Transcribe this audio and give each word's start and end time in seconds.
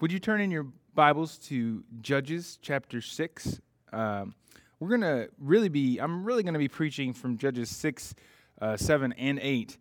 Would 0.00 0.12
you 0.12 0.18
turn 0.18 0.40
in 0.40 0.50
your 0.50 0.66
Bibles 0.94 1.36
to 1.48 1.84
Judges 2.00 2.58
chapter 2.62 3.02
6? 3.02 3.60
Um, 3.92 4.34
we're 4.78 4.88
going 4.88 5.02
to 5.02 5.28
really 5.38 5.68
be, 5.68 5.98
I'm 5.98 6.24
really 6.24 6.42
going 6.42 6.54
to 6.54 6.58
be 6.58 6.68
preaching 6.68 7.12
from 7.12 7.36
Judges 7.36 7.68
6, 7.68 8.14
uh, 8.62 8.78
7, 8.78 9.12
and 9.12 9.38
8. 9.42 9.76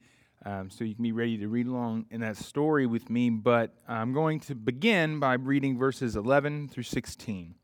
Um, 0.46 0.70
so 0.70 0.84
you 0.84 0.94
can 0.94 1.04
be 1.04 1.14
ready 1.14 1.38
to 1.38 1.48
read 1.48 1.68
along 1.68 2.08
in 2.12 2.20
that 2.20 2.36
story 2.36 2.86
with 2.86 3.10
me. 3.10 3.30
But 3.30 3.74
I'm 3.88 4.12
going 4.12 4.42
to 4.42 4.56
begin 4.56 5.22
by 5.22 5.36
reading 5.36 5.78
verses 5.78 6.18
11 6.18 6.68
through 6.68 6.84
16, 6.84 7.56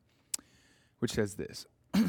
which 1.00 1.12
says 1.12 1.36
this. 1.36 1.66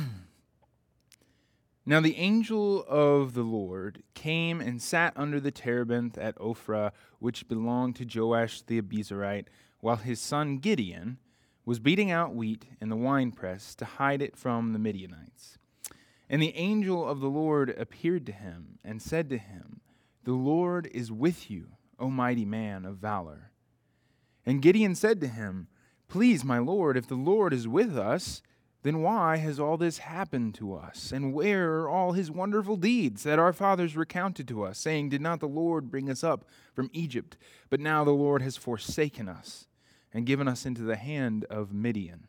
Now 1.88 2.00
the 2.00 2.16
angel 2.16 2.84
of 2.88 3.34
the 3.34 3.44
Lord 3.44 4.02
came 4.12 4.60
and 4.60 4.82
sat 4.82 5.12
under 5.14 5.38
the 5.38 5.52
terebinth 5.52 6.18
at 6.18 6.36
Ophrah, 6.38 6.90
which 7.20 7.46
belonged 7.46 7.94
to 7.96 8.20
Joash 8.20 8.62
the 8.62 8.82
Abiezrite 8.82 9.46
while 9.80 9.96
his 9.96 10.20
son 10.20 10.58
Gideon 10.58 11.18
was 11.64 11.80
beating 11.80 12.10
out 12.10 12.34
wheat 12.34 12.66
in 12.80 12.88
the 12.88 12.96
winepress 12.96 13.74
to 13.74 13.84
hide 13.84 14.22
it 14.22 14.36
from 14.36 14.72
the 14.72 14.78
Midianites. 14.78 15.58
And 16.28 16.42
the 16.42 16.56
angel 16.56 17.06
of 17.06 17.20
the 17.20 17.28
Lord 17.28 17.70
appeared 17.70 18.26
to 18.26 18.32
him 18.32 18.78
and 18.84 19.02
said 19.02 19.28
to 19.30 19.38
him, 19.38 19.80
The 20.24 20.32
Lord 20.32 20.88
is 20.92 21.12
with 21.12 21.50
you, 21.50 21.68
O 21.98 22.10
mighty 22.10 22.44
man 22.44 22.84
of 22.84 22.98
valor. 22.98 23.52
And 24.44 24.62
Gideon 24.62 24.94
said 24.94 25.20
to 25.20 25.28
him, 25.28 25.68
Please, 26.08 26.44
my 26.44 26.58
Lord, 26.58 26.96
if 26.96 27.08
the 27.08 27.16
Lord 27.16 27.52
is 27.52 27.66
with 27.66 27.96
us, 27.96 28.42
then 28.82 29.02
why 29.02 29.38
has 29.38 29.58
all 29.58 29.76
this 29.76 29.98
happened 29.98 30.54
to 30.56 30.74
us? 30.74 31.10
And 31.12 31.32
where 31.32 31.80
are 31.80 31.88
all 31.88 32.12
his 32.12 32.30
wonderful 32.30 32.76
deeds 32.76 33.22
that 33.24 33.38
our 33.38 33.52
fathers 33.52 33.96
recounted 33.96 34.46
to 34.48 34.62
us, 34.62 34.78
saying, 34.78 35.08
Did 35.08 35.20
not 35.20 35.40
the 35.40 35.48
Lord 35.48 35.90
bring 35.90 36.08
us 36.08 36.22
up 36.22 36.44
from 36.74 36.90
Egypt? 36.92 37.36
But 37.68 37.80
now 37.80 38.04
the 38.04 38.12
Lord 38.12 38.42
has 38.42 38.56
forsaken 38.56 39.28
us 39.28 39.66
and 40.12 40.26
given 40.26 40.46
us 40.46 40.64
into 40.64 40.82
the 40.82 40.96
hand 40.96 41.44
of 41.50 41.72
Midian. 41.72 42.28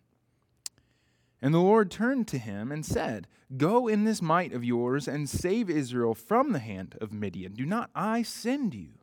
And 1.42 1.54
the 1.54 1.60
Lord 1.60 1.92
turned 1.92 2.28
to 2.30 2.38
him 2.38 2.72
and 2.72 2.86
said, 2.86 3.28
Go 3.56 3.88
in 3.88 4.04
this 4.04 4.22
might 4.22 4.54
of 4.54 4.64
yours 4.64 5.08
and 5.08 5.30
save 5.30 5.70
Israel 5.70 6.16
from 6.16 6.52
the 6.52 6.60
hand 6.60 6.98
of 7.00 7.14
Midian. 7.14 7.54
Do 7.54 7.66
not 7.66 7.90
I 7.94 8.24
send 8.24 8.74
you? 8.74 8.96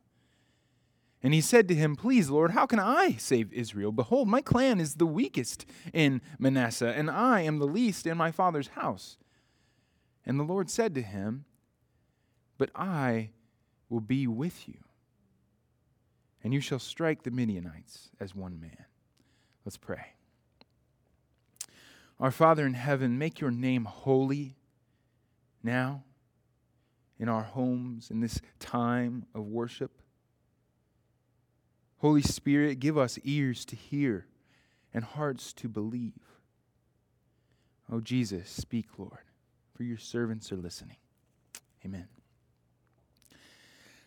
And 1.25 1.33
he 1.33 1.41
said 1.41 1.67
to 1.69 1.73
him, 1.73 1.95
Please, 1.95 2.29
Lord, 2.29 2.51
how 2.51 2.67
can 2.67 2.77
I 2.77 3.13
save 3.13 3.51
Israel? 3.51 3.91
Behold, 3.91 4.27
my 4.27 4.41
clan 4.41 4.79
is 4.79 4.93
the 4.93 5.07
weakest 5.07 5.65
in 5.91 6.21
Manasseh, 6.37 6.93
and 6.95 7.09
I 7.09 7.41
am 7.41 7.57
the 7.57 7.65
least 7.65 8.05
in 8.05 8.15
my 8.15 8.29
father's 8.29 8.67
house. 8.67 9.17
And 10.23 10.39
the 10.39 10.43
Lord 10.43 10.69
said 10.69 10.93
to 10.93 11.01
him, 11.01 11.45
But 12.59 12.69
I 12.75 13.31
will 13.89 14.01
be 14.01 14.27
with 14.27 14.67
you, 14.67 14.77
and 16.43 16.53
you 16.53 16.61
shall 16.61 16.77
strike 16.77 17.23
the 17.23 17.31
Midianites 17.31 18.11
as 18.19 18.35
one 18.35 18.61
man. 18.61 18.85
Let's 19.65 19.77
pray. 19.77 20.13
Our 22.19 22.29
Father 22.29 22.67
in 22.67 22.75
heaven, 22.75 23.17
make 23.17 23.41
your 23.41 23.49
name 23.49 23.85
holy 23.85 24.57
now 25.63 26.03
in 27.17 27.29
our 27.29 27.41
homes 27.41 28.11
in 28.11 28.19
this 28.19 28.39
time 28.59 29.25
of 29.33 29.47
worship. 29.47 30.03
Holy 31.99 32.21
Spirit, 32.21 32.79
give 32.79 32.97
us 32.97 33.17
ears 33.23 33.65
to 33.65 33.75
hear 33.75 34.25
and 34.93 35.03
hearts 35.03 35.53
to 35.53 35.67
believe. 35.67 36.13
Oh, 37.91 37.99
Jesus, 37.99 38.49
speak, 38.49 38.87
Lord, 38.97 39.25
for 39.75 39.83
your 39.83 39.97
servants 39.97 40.51
are 40.51 40.57
listening. 40.57 40.97
Amen. 41.85 42.07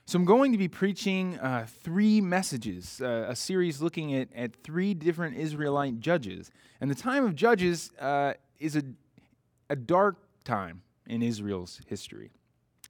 So, 0.07 0.19
I'm 0.19 0.25
going 0.25 0.53
to 0.53 0.59
be 0.59 0.69
preaching 0.69 1.39
uh, 1.39 1.67
three 1.83 2.21
messages, 2.21 3.01
uh, 3.03 3.27
a 3.29 3.37
series 3.37 3.83
looking 3.83 4.15
at, 4.15 4.29
at 4.35 4.57
three 4.57 4.95
different 4.95 5.37
Israelite 5.37 6.01
judges. 6.01 6.51
And 6.81 6.91
the 6.91 6.95
time 6.95 7.27
of 7.27 7.35
Judges 7.35 7.93
uh, 8.01 8.33
is 8.59 8.75
a, 8.75 8.83
a 9.69 9.77
dark 9.77 10.17
time 10.45 10.83
in 11.07 11.23
Israel's 11.23 11.81
history. 11.87 12.31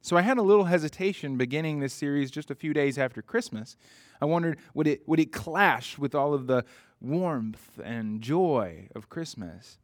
So, 0.01 0.15
I 0.17 0.21
had 0.21 0.37
a 0.37 0.41
little 0.41 0.65
hesitation 0.65 1.37
beginning 1.37 1.79
this 1.79 1.93
series 1.93 2.31
just 2.31 2.49
a 2.49 2.55
few 2.55 2.73
days 2.73 2.97
after 2.97 3.21
Christmas 3.21 3.75
I 4.21 4.25
wondered, 4.25 4.59
would 4.73 4.87
it, 4.87 5.07
would 5.07 5.19
it 5.19 5.31
clash 5.31 5.97
with 5.97 6.13
all 6.13 6.33
of 6.33 6.47
the 6.47 6.65
warmth 6.99 7.79
and 7.83 8.21
joy 8.21 8.89
of 8.95 9.09
Christmas? 9.09 9.77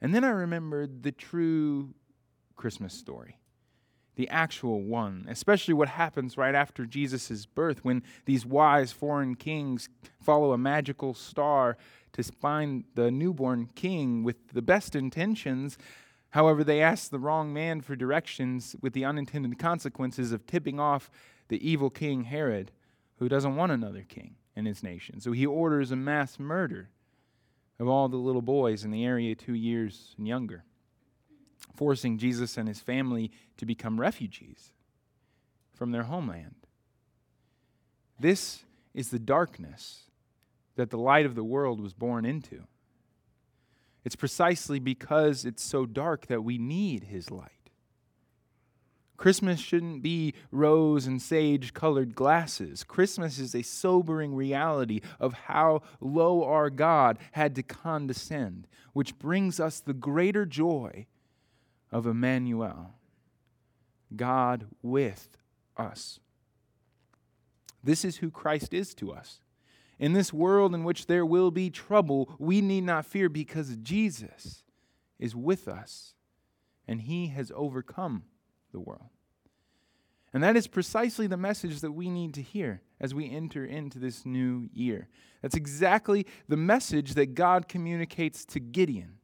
And 0.00 0.14
then 0.14 0.24
I 0.24 0.30
remembered 0.30 1.02
the 1.02 1.12
true 1.12 1.94
Christmas 2.56 2.92
story, 2.92 3.38
the 4.16 4.28
actual 4.28 4.82
one, 4.82 5.26
especially 5.28 5.74
what 5.74 5.88
happens 5.88 6.36
right 6.36 6.54
after 6.54 6.84
Jesus' 6.84 7.46
birth 7.46 7.84
when 7.84 8.02
these 8.26 8.44
wise 8.44 8.92
foreign 8.92 9.36
kings 9.36 9.88
follow 10.20 10.52
a 10.52 10.58
magical 10.58 11.14
star 11.14 11.76
to 12.12 12.22
find 12.22 12.84
the 12.94 13.10
newborn 13.10 13.70
king 13.74 14.22
with 14.22 14.48
the 14.52 14.60
best 14.60 14.94
intentions. 14.94 15.78
However, 16.32 16.64
they 16.64 16.80
ask 16.80 17.10
the 17.10 17.18
wrong 17.18 17.52
man 17.52 17.82
for 17.82 17.94
directions 17.94 18.74
with 18.80 18.94
the 18.94 19.04
unintended 19.04 19.58
consequences 19.58 20.32
of 20.32 20.46
tipping 20.46 20.80
off 20.80 21.10
the 21.48 21.66
evil 21.66 21.90
king 21.90 22.24
Herod 22.24 22.72
who 23.18 23.28
doesn't 23.28 23.54
want 23.54 23.70
another 23.70 24.02
king 24.02 24.36
in 24.56 24.64
his 24.64 24.82
nation. 24.82 25.20
So 25.20 25.32
he 25.32 25.44
orders 25.44 25.90
a 25.90 25.96
mass 25.96 26.38
murder 26.38 26.88
of 27.78 27.86
all 27.86 28.08
the 28.08 28.16
little 28.16 28.42
boys 28.42 28.82
in 28.82 28.90
the 28.90 29.04
area 29.04 29.34
two 29.34 29.52
years 29.52 30.14
and 30.16 30.26
younger, 30.26 30.64
forcing 31.74 32.16
Jesus 32.16 32.56
and 32.56 32.66
his 32.66 32.80
family 32.80 33.30
to 33.58 33.66
become 33.66 34.00
refugees 34.00 34.72
from 35.74 35.90
their 35.90 36.04
homeland. 36.04 36.54
This 38.18 38.64
is 38.94 39.10
the 39.10 39.18
darkness 39.18 40.04
that 40.76 40.88
the 40.88 40.98
light 40.98 41.26
of 41.26 41.34
the 41.34 41.44
world 41.44 41.78
was 41.78 41.92
born 41.92 42.24
into. 42.24 42.64
It's 44.04 44.16
precisely 44.16 44.78
because 44.78 45.44
it's 45.44 45.62
so 45.62 45.86
dark 45.86 46.26
that 46.26 46.42
we 46.42 46.58
need 46.58 47.04
his 47.04 47.30
light. 47.30 47.50
Christmas 49.16 49.60
shouldn't 49.60 50.02
be 50.02 50.34
rose 50.50 51.06
and 51.06 51.22
sage 51.22 51.72
colored 51.72 52.16
glasses. 52.16 52.82
Christmas 52.82 53.38
is 53.38 53.54
a 53.54 53.62
sobering 53.62 54.34
reality 54.34 55.00
of 55.20 55.32
how 55.34 55.82
low 56.00 56.42
our 56.42 56.70
God 56.70 57.20
had 57.30 57.54
to 57.54 57.62
condescend, 57.62 58.66
which 58.92 59.16
brings 59.20 59.60
us 59.60 59.78
the 59.78 59.94
greater 59.94 60.44
joy 60.44 61.06
of 61.92 62.04
Emmanuel, 62.04 62.94
God 64.16 64.66
with 64.82 65.36
us. 65.76 66.18
This 67.84 68.04
is 68.04 68.16
who 68.16 68.30
Christ 68.30 68.74
is 68.74 68.92
to 68.94 69.12
us. 69.12 69.40
In 69.98 70.12
this 70.12 70.32
world 70.32 70.74
in 70.74 70.84
which 70.84 71.06
there 71.06 71.26
will 71.26 71.50
be 71.50 71.70
trouble, 71.70 72.34
we 72.38 72.60
need 72.60 72.84
not 72.84 73.06
fear 73.06 73.28
because 73.28 73.76
Jesus 73.76 74.64
is 75.18 75.36
with 75.36 75.68
us 75.68 76.14
and 76.88 77.02
he 77.02 77.28
has 77.28 77.52
overcome 77.54 78.24
the 78.72 78.80
world. 78.80 79.10
And 80.34 80.42
that 80.42 80.56
is 80.56 80.66
precisely 80.66 81.26
the 81.26 81.36
message 81.36 81.80
that 81.80 81.92
we 81.92 82.08
need 82.08 82.34
to 82.34 82.42
hear 82.42 82.80
as 83.00 83.14
we 83.14 83.30
enter 83.30 83.64
into 83.64 83.98
this 83.98 84.24
new 84.24 84.68
year. 84.72 85.08
That's 85.42 85.56
exactly 85.56 86.26
the 86.48 86.56
message 86.56 87.14
that 87.14 87.34
God 87.34 87.68
communicates 87.68 88.44
to 88.46 88.60
Gideon. 88.60 89.18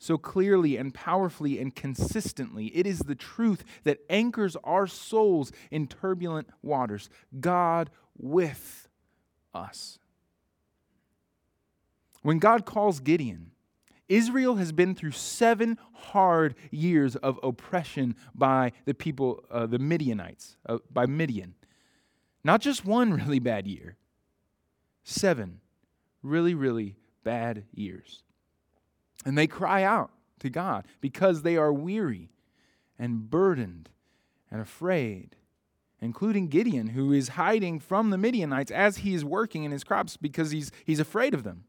So 0.00 0.16
clearly 0.16 0.76
and 0.76 0.94
powerfully 0.94 1.58
and 1.60 1.74
consistently, 1.74 2.66
it 2.66 2.86
is 2.86 3.00
the 3.00 3.14
truth 3.14 3.64
that 3.84 3.98
anchors 4.08 4.56
our 4.64 4.86
souls 4.86 5.52
in 5.70 5.86
turbulent 5.86 6.48
waters. 6.62 7.10
God 7.40 7.90
with 8.16 8.87
us. 9.58 9.98
When 12.22 12.38
God 12.38 12.64
calls 12.64 13.00
Gideon, 13.00 13.52
Israel 14.08 14.56
has 14.56 14.72
been 14.72 14.94
through 14.94 15.10
seven 15.12 15.78
hard 15.92 16.54
years 16.70 17.14
of 17.16 17.38
oppression 17.42 18.16
by 18.34 18.72
the 18.86 18.94
people, 18.94 19.44
uh, 19.50 19.66
the 19.66 19.78
Midianites, 19.78 20.56
uh, 20.66 20.78
by 20.90 21.06
Midian. 21.06 21.54
Not 22.42 22.60
just 22.60 22.84
one 22.84 23.12
really 23.12 23.38
bad 23.38 23.66
year, 23.66 23.96
seven 25.04 25.60
really, 26.22 26.54
really 26.54 26.96
bad 27.22 27.64
years. 27.74 28.22
And 29.24 29.36
they 29.36 29.46
cry 29.46 29.82
out 29.82 30.10
to 30.40 30.48
God 30.48 30.86
because 31.00 31.42
they 31.42 31.56
are 31.56 31.72
weary 31.72 32.30
and 32.98 33.28
burdened 33.28 33.90
and 34.50 34.60
afraid, 34.60 35.36
including 36.00 36.48
Gideon, 36.48 36.88
who 36.88 37.12
is 37.12 37.30
hiding 37.30 37.80
from 37.80 38.10
the 38.10 38.18
Midianites 38.18 38.70
as 38.70 38.98
he 38.98 39.14
is 39.14 39.24
working 39.24 39.64
in 39.64 39.72
his 39.72 39.84
crops 39.84 40.16
because 40.16 40.50
he's, 40.50 40.70
he's 40.84 41.00
afraid 41.00 41.34
of 41.34 41.42
them. 41.42 41.64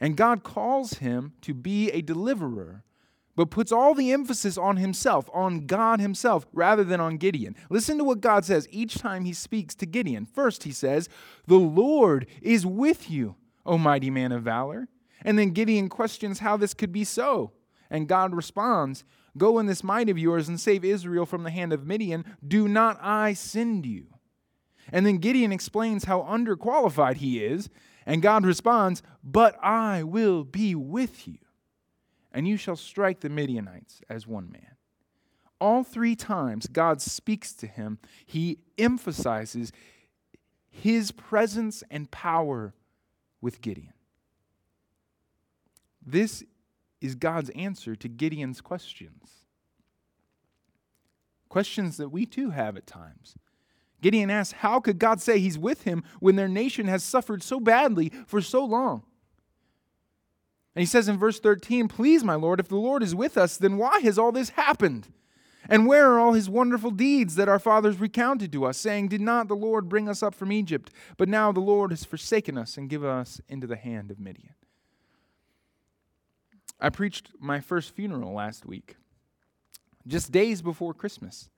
And 0.00 0.16
God 0.16 0.42
calls 0.42 0.94
him 0.94 1.32
to 1.42 1.52
be 1.54 1.90
a 1.90 2.02
deliverer, 2.02 2.84
but 3.34 3.50
puts 3.50 3.72
all 3.72 3.94
the 3.94 4.12
emphasis 4.12 4.56
on 4.56 4.76
himself, 4.76 5.28
on 5.34 5.66
God 5.66 6.00
himself, 6.00 6.46
rather 6.52 6.84
than 6.84 7.00
on 7.00 7.16
Gideon. 7.16 7.56
Listen 7.68 7.98
to 7.98 8.04
what 8.04 8.20
God 8.20 8.44
says 8.44 8.68
each 8.70 8.98
time 8.98 9.24
he 9.24 9.32
speaks 9.32 9.74
to 9.76 9.86
Gideon. 9.86 10.24
First, 10.24 10.64
he 10.64 10.72
says, 10.72 11.08
The 11.46 11.56
Lord 11.56 12.26
is 12.40 12.64
with 12.64 13.10
you, 13.10 13.36
O 13.66 13.76
mighty 13.76 14.10
man 14.10 14.32
of 14.32 14.42
valor. 14.42 14.88
And 15.22 15.38
then 15.38 15.50
Gideon 15.50 15.88
questions 15.88 16.38
how 16.38 16.56
this 16.56 16.74
could 16.74 16.92
be 16.92 17.04
so. 17.04 17.52
And 17.90 18.08
God 18.08 18.34
responds, 18.34 19.04
Go 19.38 19.58
in 19.58 19.66
this 19.66 19.84
might 19.84 20.08
of 20.08 20.18
yours 20.18 20.48
and 20.48 20.60
save 20.60 20.84
Israel 20.84 21.24
from 21.24 21.44
the 21.44 21.50
hand 21.50 21.72
of 21.72 21.86
Midian. 21.86 22.24
Do 22.46 22.68
not 22.68 22.98
I 23.00 23.32
send 23.32 23.86
you? 23.86 24.06
And 24.92 25.06
then 25.06 25.18
Gideon 25.18 25.52
explains 25.52 26.04
how 26.04 26.22
underqualified 26.22 27.16
he 27.16 27.44
is 27.44 27.68
And 28.08 28.22
God 28.22 28.46
responds, 28.46 29.02
But 29.22 29.62
I 29.62 30.02
will 30.02 30.42
be 30.42 30.74
with 30.74 31.28
you, 31.28 31.36
and 32.32 32.48
you 32.48 32.56
shall 32.56 32.74
strike 32.74 33.20
the 33.20 33.28
Midianites 33.28 34.00
as 34.08 34.26
one 34.26 34.50
man. 34.50 34.76
All 35.60 35.84
three 35.84 36.16
times 36.16 36.66
God 36.68 37.02
speaks 37.02 37.52
to 37.52 37.66
him, 37.66 37.98
he 38.24 38.60
emphasizes 38.78 39.72
his 40.70 41.10
presence 41.10 41.84
and 41.90 42.10
power 42.10 42.72
with 43.42 43.60
Gideon. 43.60 43.92
This 46.04 46.44
is 47.00 47.14
God's 47.14 47.50
answer 47.50 47.94
to 47.96 48.08
Gideon's 48.08 48.60
questions. 48.60 49.44
Questions 51.48 51.96
that 51.96 52.10
we 52.10 52.26
too 52.26 52.50
have 52.50 52.76
at 52.76 52.86
times. 52.86 53.36
Gideon 54.00 54.30
asks, 54.30 54.58
How 54.60 54.80
could 54.80 54.98
God 54.98 55.20
say 55.20 55.38
he's 55.38 55.58
with 55.58 55.82
him 55.82 56.02
when 56.20 56.36
their 56.36 56.48
nation 56.48 56.86
has 56.86 57.02
suffered 57.02 57.42
so 57.42 57.58
badly 57.58 58.12
for 58.26 58.40
so 58.40 58.64
long? 58.64 59.02
And 60.74 60.82
he 60.82 60.86
says 60.86 61.08
in 61.08 61.18
verse 61.18 61.40
13, 61.40 61.88
Please, 61.88 62.22
my 62.22 62.34
Lord, 62.34 62.60
if 62.60 62.68
the 62.68 62.76
Lord 62.76 63.02
is 63.02 63.14
with 63.14 63.36
us, 63.36 63.56
then 63.56 63.78
why 63.78 64.00
has 64.00 64.18
all 64.18 64.30
this 64.30 64.50
happened? 64.50 65.08
And 65.68 65.86
where 65.86 66.12
are 66.12 66.20
all 66.20 66.32
his 66.32 66.48
wonderful 66.48 66.90
deeds 66.90 67.34
that 67.34 67.48
our 67.48 67.58
fathers 67.58 67.98
recounted 67.98 68.52
to 68.52 68.64
us, 68.64 68.78
saying, 68.78 69.08
Did 69.08 69.20
not 69.20 69.48
the 69.48 69.56
Lord 69.56 69.88
bring 69.88 70.08
us 70.08 70.22
up 70.22 70.34
from 70.34 70.52
Egypt? 70.52 70.90
But 71.16 71.28
now 71.28 71.52
the 71.52 71.60
Lord 71.60 71.90
has 71.90 72.04
forsaken 72.04 72.56
us 72.56 72.76
and 72.76 72.88
given 72.88 73.10
us 73.10 73.40
into 73.48 73.66
the 73.66 73.76
hand 73.76 74.10
of 74.10 74.20
Midian. 74.20 74.54
I 76.80 76.90
preached 76.90 77.30
my 77.40 77.60
first 77.60 77.94
funeral 77.94 78.32
last 78.32 78.64
week, 78.64 78.96
just 80.06 80.30
days 80.30 80.62
before 80.62 80.94
Christmas. 80.94 81.48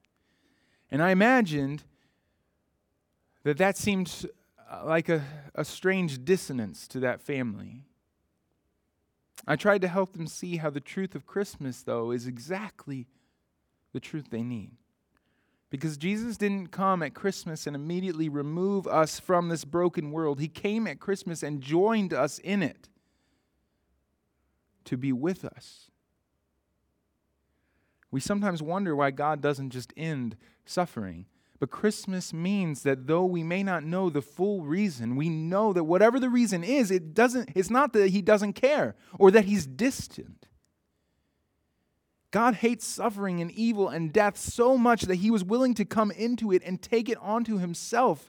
And 0.91 1.03
I 1.03 1.11
imagined 1.11 1.85
that 3.45 3.59
that 3.59 3.77
seemed 3.77 4.27
uh, 4.71 4.83
like 4.85 5.09
a, 5.09 5.23
a 5.55 5.65
strange 5.65 6.25
dissonance 6.25 6.89
to 6.89 7.01
that 7.01 7.21
family. 7.21 7.85
I 9.47 9.57
tried 9.57 9.83
to 9.83 9.89
help 9.89 10.13
them 10.13 10.27
see 10.27 10.57
how 10.57 10.71
the 10.71 10.81
truth 10.81 11.15
of 11.15 11.27
Christmas, 11.27 11.83
though, 11.83 12.11
is 12.11 12.27
exactly 12.27 13.07
the 13.93 14.01
truth 14.01 14.27
they 14.31 14.43
need. 14.43 14.73
Because 15.71 15.97
Jesus 15.97 16.37
didn't 16.37 16.69
come 16.69 17.03
at 17.03 17.15
Christmas 17.15 17.67
and 17.67 17.77
immediately 17.77 18.29
remove 18.29 18.87
us 18.87 19.21
from 19.21 19.49
this 19.49 19.65
broken 19.65 20.11
world. 20.11 20.41
He 20.41 20.49
came 20.49 20.87
at 20.87 20.99
Christmas 20.99 21.43
and 21.43 21.61
joined 21.61 22.13
us 22.13 22.39
in 22.41 22.63
it 22.63 22.90
to 24.91 24.97
be 24.97 25.13
with 25.13 25.45
us. 25.45 25.89
We 28.11 28.19
sometimes 28.19 28.61
wonder 28.61 28.97
why 28.97 29.13
God 29.13 29.41
doesn't 29.41 29.71
just 29.71 29.93
end 29.97 30.37
suffering. 30.65 31.27
But 31.61 31.71
Christmas 31.71 32.33
means 32.33 32.83
that 32.83 33.07
though 33.07 33.25
we 33.25 33.45
may 33.45 33.63
not 33.63 33.85
know 33.85 34.11
the 34.11 34.21
full 34.21 34.63
reason, 34.63 35.15
we 35.15 35.29
know 35.29 35.73
that 35.73 35.85
whatever 35.85 36.19
the 36.19 36.29
reason 36.29 36.65
is, 36.65 36.91
it 36.91 37.15
doesn't, 37.15 37.51
it's 37.55 37.71
not 37.71 37.93
that 37.93 38.11
he 38.11 38.21
doesn't 38.21 38.55
care 38.55 38.97
or 39.17 39.31
that 39.31 39.45
he's 39.45 39.65
distant. 39.65 40.49
God 42.33 42.57
hates 42.57 42.85
suffering 42.85 43.41
and 43.41 43.53
evil 43.53 43.89
and 43.89 44.13
death 44.13 44.37
so 44.37 44.77
much 44.77 45.03
that 45.03 45.17
he 45.17 45.31
was 45.31 45.45
willing 45.45 45.75
to 45.75 45.85
come 45.85 46.11
into 46.11 46.51
it 46.51 46.63
and 46.65 46.83
take 46.83 47.09
it 47.09 47.19
onto 47.21 47.59
himself. 47.59 48.29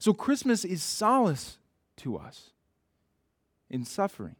So 0.00 0.12
Christmas 0.12 0.64
is 0.64 0.82
solace 0.82 1.58
to 1.98 2.16
us 2.16 2.50
in 3.70 3.84
suffering 3.84 4.34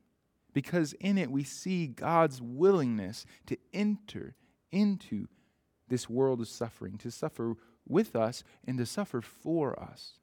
because 0.53 0.93
in 0.95 1.19
it 1.19 1.31
we 1.31 1.45
see 1.45 1.87
God's 1.87 2.41
willingness 2.41 3.25
to 3.47 3.57
enter 3.73 4.35
into 4.71 5.27
this 5.89 6.09
world 6.09 6.41
of 6.41 6.49
suffering, 6.49 6.99
to 6.99 7.11
suffer 7.11 7.55
with 7.87 8.17
us 8.17 8.45
and 8.67 8.79
to 8.79 8.87
suffer 8.87 9.21
for 9.21 9.79
us. 9.79 10.15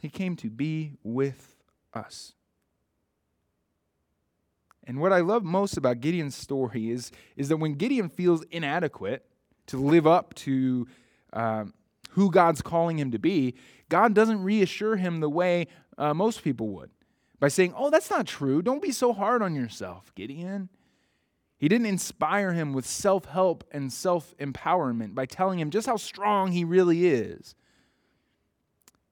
He 0.00 0.08
came 0.08 0.36
to 0.36 0.50
be 0.50 0.92
with 1.02 1.56
us. 1.94 2.34
And 4.84 5.00
what 5.00 5.12
I 5.12 5.20
love 5.20 5.42
most 5.42 5.76
about 5.76 6.00
Gideon's 6.00 6.36
story 6.36 6.90
is, 6.90 7.10
is 7.36 7.48
that 7.48 7.56
when 7.56 7.74
Gideon 7.74 8.08
feels 8.08 8.42
inadequate 8.50 9.26
to 9.66 9.78
live 9.78 10.06
up 10.06 10.32
to 10.34 10.86
um, 11.32 11.74
who 12.10 12.30
God's 12.30 12.62
calling 12.62 12.98
him 12.98 13.10
to 13.10 13.18
be, 13.18 13.54
God 13.88 14.14
doesn't 14.14 14.42
reassure 14.42 14.96
him 14.96 15.20
the 15.20 15.28
way 15.28 15.66
uh, 15.98 16.14
most 16.14 16.44
people 16.44 16.68
would 16.68 16.90
by 17.40 17.48
saying, 17.48 17.74
Oh, 17.76 17.90
that's 17.90 18.10
not 18.10 18.26
true. 18.26 18.62
Don't 18.62 18.82
be 18.82 18.92
so 18.92 19.12
hard 19.12 19.42
on 19.42 19.54
yourself, 19.54 20.14
Gideon. 20.14 20.68
He 21.58 21.68
didn't 21.68 21.86
inspire 21.86 22.52
him 22.52 22.72
with 22.72 22.86
self 22.86 23.24
help 23.26 23.64
and 23.70 23.92
self 23.92 24.36
empowerment 24.38 25.14
by 25.14 25.26
telling 25.26 25.58
him 25.58 25.70
just 25.70 25.86
how 25.86 25.96
strong 25.96 26.52
he 26.52 26.64
really 26.64 27.06
is. 27.06 27.54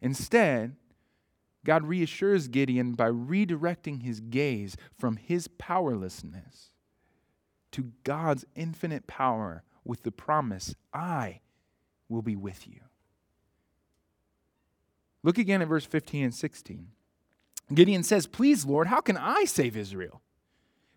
Instead, 0.00 0.76
God 1.64 1.86
reassures 1.86 2.48
Gideon 2.48 2.92
by 2.92 3.08
redirecting 3.08 4.02
his 4.02 4.20
gaze 4.20 4.76
from 4.98 5.16
his 5.16 5.48
powerlessness 5.48 6.70
to 7.72 7.90
God's 8.04 8.44
infinite 8.54 9.06
power 9.06 9.64
with 9.84 10.02
the 10.02 10.12
promise, 10.12 10.74
I 10.92 11.40
will 12.08 12.22
be 12.22 12.36
with 12.36 12.68
you. 12.68 12.80
Look 15.22 15.38
again 15.38 15.62
at 15.62 15.68
verse 15.68 15.84
15 15.84 16.24
and 16.24 16.34
16. 16.34 16.88
Gideon 17.72 18.02
says, 18.02 18.26
Please, 18.26 18.64
Lord, 18.64 18.88
how 18.88 19.00
can 19.00 19.16
I 19.16 19.44
save 19.44 19.76
Israel? 19.76 20.20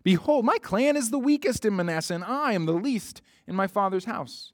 Behold, 0.02 0.44
my 0.44 0.58
clan 0.58 0.96
is 0.96 1.10
the 1.10 1.18
weakest 1.18 1.64
in 1.64 1.76
Manasseh, 1.76 2.14
and 2.14 2.24
I 2.24 2.52
am 2.52 2.66
the 2.66 2.72
least 2.72 3.22
in 3.46 3.54
my 3.54 3.66
father's 3.66 4.04
house. 4.04 4.52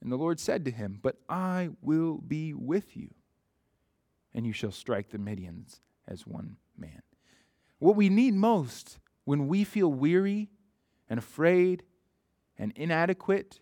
And 0.00 0.12
the 0.12 0.16
Lord 0.16 0.38
said 0.38 0.64
to 0.64 0.70
him, 0.70 1.00
But 1.02 1.16
I 1.28 1.70
will 1.82 2.18
be 2.18 2.52
with 2.52 2.96
you 2.96 3.10
and 4.34 4.44
you 4.44 4.52
shall 4.52 4.72
strike 4.72 5.10
the 5.10 5.18
Midians 5.18 5.80
as 6.08 6.26
one 6.26 6.56
man. 6.76 7.02
What 7.78 7.96
we 7.96 8.08
need 8.08 8.34
most 8.34 8.98
when 9.24 9.46
we 9.46 9.64
feel 9.64 9.92
weary 9.92 10.50
and 11.08 11.18
afraid 11.18 11.84
and 12.58 12.72
inadequate 12.76 13.60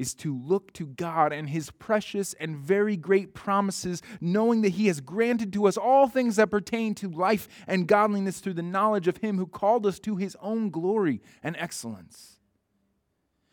is 0.00 0.14
to 0.14 0.34
look 0.34 0.72
to 0.72 0.86
God 0.86 1.32
and 1.32 1.50
His 1.50 1.70
precious 1.72 2.34
and 2.40 2.56
very 2.56 2.96
great 2.96 3.34
promises, 3.34 4.00
knowing 4.20 4.62
that 4.62 4.70
He 4.70 4.86
has 4.86 5.00
granted 5.00 5.52
to 5.52 5.66
us 5.66 5.76
all 5.76 6.08
things 6.08 6.36
that 6.36 6.50
pertain 6.50 6.94
to 6.96 7.08
life 7.08 7.46
and 7.66 7.86
godliness 7.86 8.40
through 8.40 8.54
the 8.54 8.62
knowledge 8.62 9.06
of 9.06 9.18
Him 9.18 9.36
who 9.36 9.46
called 9.46 9.86
us 9.86 10.00
to 10.00 10.16
His 10.16 10.36
own 10.40 10.70
glory 10.70 11.20
and 11.42 11.54
excellence. 11.58 12.38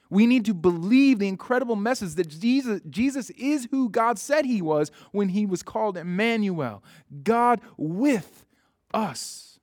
We 0.10 0.26
need 0.26 0.46
to 0.46 0.54
believe 0.54 1.20
the 1.20 1.28
incredible 1.28 1.76
message 1.76 2.16
that 2.16 2.30
Jesus, 2.30 2.80
Jesus 2.90 3.30
is 3.32 3.68
who 3.72 3.90
God 3.90 4.18
said 4.18 4.46
he 4.46 4.62
was 4.62 4.90
when 5.12 5.28
he 5.30 5.46
was 5.46 5.64
called 5.64 5.98
Emmanuel, 5.98 6.82
God 7.24 7.60
with 7.76 8.46
us. 8.94 9.60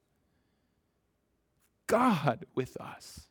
God 1.87 2.45
with 2.55 2.77
us. 2.79 3.24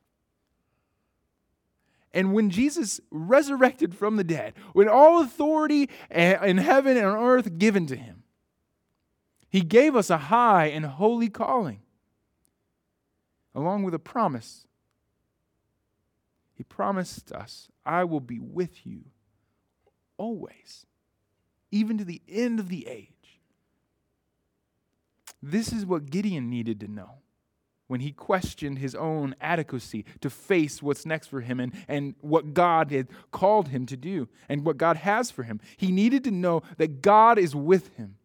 And 2.14 2.34
when 2.34 2.50
Jesus 2.50 3.02
resurrected 3.10 3.96
from 3.96 4.18
the 4.18 4.24
dead, 4.24 4.54
when 4.74 4.88
all 4.88 5.22
authority 5.22 5.90
in 6.12 6.58
heaven 6.58 6.96
and 6.96 7.08
on 7.08 7.18
earth 7.18 7.58
given 7.58 7.88
to 7.88 7.96
him, 7.96 8.24
he 9.50 9.62
gave 9.62 9.96
us 9.96 10.10
a 10.10 10.18
high 10.18 10.68
and 10.68 10.86
holy 10.86 11.30
calling, 11.30 11.82
along 13.56 13.84
with 13.84 13.94
a 13.94 14.00
promise 14.00 14.68
he 16.54 16.64
promised 16.64 17.32
us, 17.32 17.68
I 17.86 18.04
will 18.04 18.20
be 18.20 18.40
with 18.40 18.86
you 18.86 19.06
always, 20.18 20.86
even 21.72 21.98
to 21.98 22.06
the 22.06 22.22
end 22.30 22.60
of 22.60 22.70
the 22.70 22.88
age. 22.88 23.10
This 25.42 25.74
is 25.74 25.86
what 25.86 26.10
Gideon 26.10 26.50
needed 26.50 26.80
to 26.82 26.88
know 26.88 27.23
when 27.88 28.00
he 28.00 28.12
questioned 28.12 28.80
his 28.80 28.96
own 28.96 29.36
adequacy 29.42 30.06
to 30.22 30.30
face 30.30 30.82
what's 30.82 31.06
next 31.06 31.28
for 31.28 31.42
him 31.42 31.60
and, 31.60 31.74
and 31.88 32.16
what 32.22 32.54
God 32.54 32.92
had 32.92 33.08
called 33.32 33.70
him 33.70 33.86
to 33.88 33.98
do 33.98 34.30
and 34.48 34.66
what 34.66 34.78
God 34.78 34.98
has 34.98 35.30
for 35.30 35.44
him. 35.44 35.60
He 35.78 35.92
needed 35.92 36.24
to 36.24 36.32
know 36.32 36.64
that 36.78 37.02
God 37.02 37.38
is 37.38 37.56
with 37.56 37.96
him. 37.96 38.16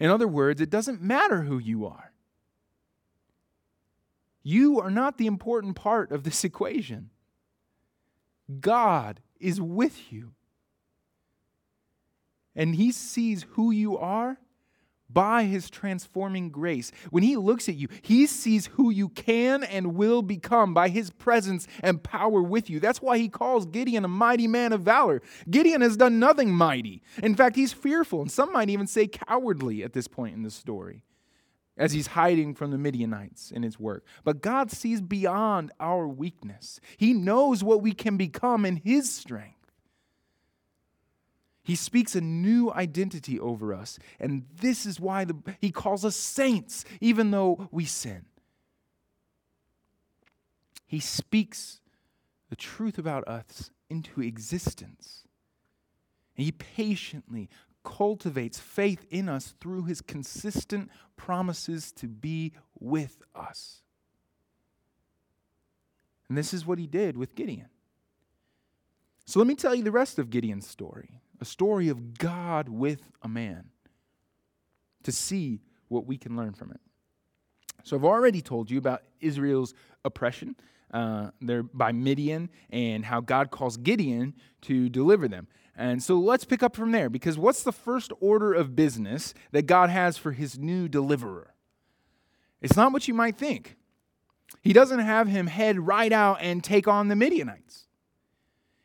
In 0.00 0.10
other 0.10 0.26
words, 0.26 0.60
it 0.60 0.68
doesn't 0.68 1.00
matter 1.00 1.42
who 1.42 1.58
you 1.58 1.86
are. 1.86 2.12
You 4.42 4.80
are 4.80 4.90
not 4.90 5.18
the 5.18 5.26
important 5.26 5.76
part 5.76 6.10
of 6.10 6.24
this 6.24 6.44
equation. 6.44 7.10
God 8.60 9.20
is 9.38 9.60
with 9.60 10.12
you. 10.12 10.32
And 12.54 12.74
He 12.74 12.92
sees 12.92 13.46
who 13.50 13.70
you 13.70 13.96
are 13.96 14.38
by 15.12 15.44
His 15.44 15.70
transforming 15.70 16.50
grace. 16.50 16.92
When 17.10 17.22
He 17.22 17.36
looks 17.36 17.68
at 17.68 17.76
you, 17.76 17.88
He 18.02 18.26
sees 18.26 18.66
who 18.66 18.90
you 18.90 19.08
can 19.08 19.64
and 19.64 19.94
will 19.94 20.22
become 20.22 20.74
by 20.74 20.88
His 20.88 21.10
presence 21.10 21.66
and 21.82 22.02
power 22.02 22.42
with 22.42 22.70
you. 22.70 22.80
That's 22.80 23.02
why 23.02 23.18
He 23.18 23.28
calls 23.28 23.66
Gideon 23.66 24.04
a 24.04 24.08
mighty 24.08 24.46
man 24.46 24.72
of 24.72 24.82
valor. 24.82 25.22
Gideon 25.50 25.80
has 25.80 25.96
done 25.96 26.18
nothing 26.18 26.52
mighty. 26.52 27.02
In 27.22 27.34
fact, 27.34 27.56
he's 27.56 27.72
fearful, 27.72 28.22
and 28.22 28.30
some 28.30 28.52
might 28.52 28.70
even 28.70 28.86
say 28.86 29.06
cowardly 29.06 29.82
at 29.82 29.92
this 29.92 30.08
point 30.08 30.34
in 30.34 30.42
the 30.42 30.50
story 30.50 31.04
as 31.76 31.92
he's 31.92 32.08
hiding 32.08 32.54
from 32.54 32.70
the 32.70 32.78
Midianites 32.78 33.50
in 33.50 33.62
his 33.62 33.78
work. 33.78 34.04
But 34.24 34.42
God 34.42 34.70
sees 34.70 35.00
beyond 35.00 35.72
our 35.80 36.06
weakness, 36.06 36.80
He 36.96 37.12
knows 37.12 37.64
what 37.64 37.82
we 37.82 37.92
can 37.92 38.16
become 38.16 38.64
in 38.64 38.76
His 38.76 39.12
strength. 39.12 39.61
He 41.62 41.76
speaks 41.76 42.16
a 42.16 42.20
new 42.20 42.72
identity 42.72 43.38
over 43.38 43.72
us. 43.72 43.98
And 44.18 44.46
this 44.60 44.84
is 44.84 44.98
why 44.98 45.24
the, 45.24 45.36
he 45.60 45.70
calls 45.70 46.04
us 46.04 46.16
saints, 46.16 46.84
even 47.00 47.30
though 47.30 47.68
we 47.70 47.84
sin. 47.84 48.26
He 50.86 51.00
speaks 51.00 51.80
the 52.50 52.56
truth 52.56 52.98
about 52.98 53.26
us 53.28 53.70
into 53.88 54.20
existence. 54.20 55.24
And 56.36 56.44
he 56.44 56.52
patiently 56.52 57.48
cultivates 57.84 58.58
faith 58.58 59.06
in 59.10 59.28
us 59.28 59.54
through 59.60 59.84
his 59.84 60.00
consistent 60.00 60.90
promises 61.16 61.92
to 61.92 62.08
be 62.08 62.52
with 62.78 63.22
us. 63.34 63.82
And 66.28 66.36
this 66.36 66.52
is 66.52 66.66
what 66.66 66.78
he 66.78 66.86
did 66.86 67.16
with 67.16 67.34
Gideon. 67.34 67.68
So 69.24 69.38
let 69.38 69.46
me 69.46 69.54
tell 69.54 69.74
you 69.74 69.82
the 69.82 69.90
rest 69.90 70.18
of 70.18 70.30
Gideon's 70.30 70.66
story 70.66 71.21
a 71.42 71.44
story 71.44 71.88
of 71.88 72.16
God 72.18 72.68
with 72.68 73.10
a 73.20 73.28
man 73.28 73.64
to 75.02 75.10
see 75.10 75.60
what 75.88 76.06
we 76.06 76.16
can 76.16 76.36
learn 76.36 76.52
from 76.52 76.70
it. 76.70 76.80
So 77.82 77.96
I've 77.96 78.04
already 78.04 78.40
told 78.40 78.70
you 78.70 78.78
about 78.78 79.02
Israel's 79.20 79.74
oppression 80.04 80.54
uh, 80.94 81.30
there 81.40 81.64
by 81.64 81.90
Midian 81.90 82.48
and 82.70 83.04
how 83.04 83.20
God 83.20 83.50
calls 83.50 83.76
Gideon 83.76 84.34
to 84.62 84.88
deliver 84.88 85.26
them. 85.26 85.48
And 85.74 86.00
so 86.00 86.14
let's 86.14 86.44
pick 86.44 86.62
up 86.62 86.76
from 86.76 86.92
there 86.92 87.10
because 87.10 87.36
what's 87.36 87.64
the 87.64 87.72
first 87.72 88.12
order 88.20 88.54
of 88.54 88.76
business 88.76 89.34
that 89.50 89.62
God 89.62 89.90
has 89.90 90.16
for 90.16 90.30
his 90.30 90.60
new 90.60 90.86
deliverer? 90.86 91.54
It's 92.60 92.76
not 92.76 92.92
what 92.92 93.08
you 93.08 93.14
might 93.14 93.36
think. 93.36 93.76
He 94.62 94.72
doesn't 94.72 95.00
have 95.00 95.26
him 95.26 95.48
head 95.48 95.80
right 95.80 96.12
out 96.12 96.38
and 96.40 96.62
take 96.62 96.86
on 96.86 97.08
the 97.08 97.16
Midianites. 97.16 97.88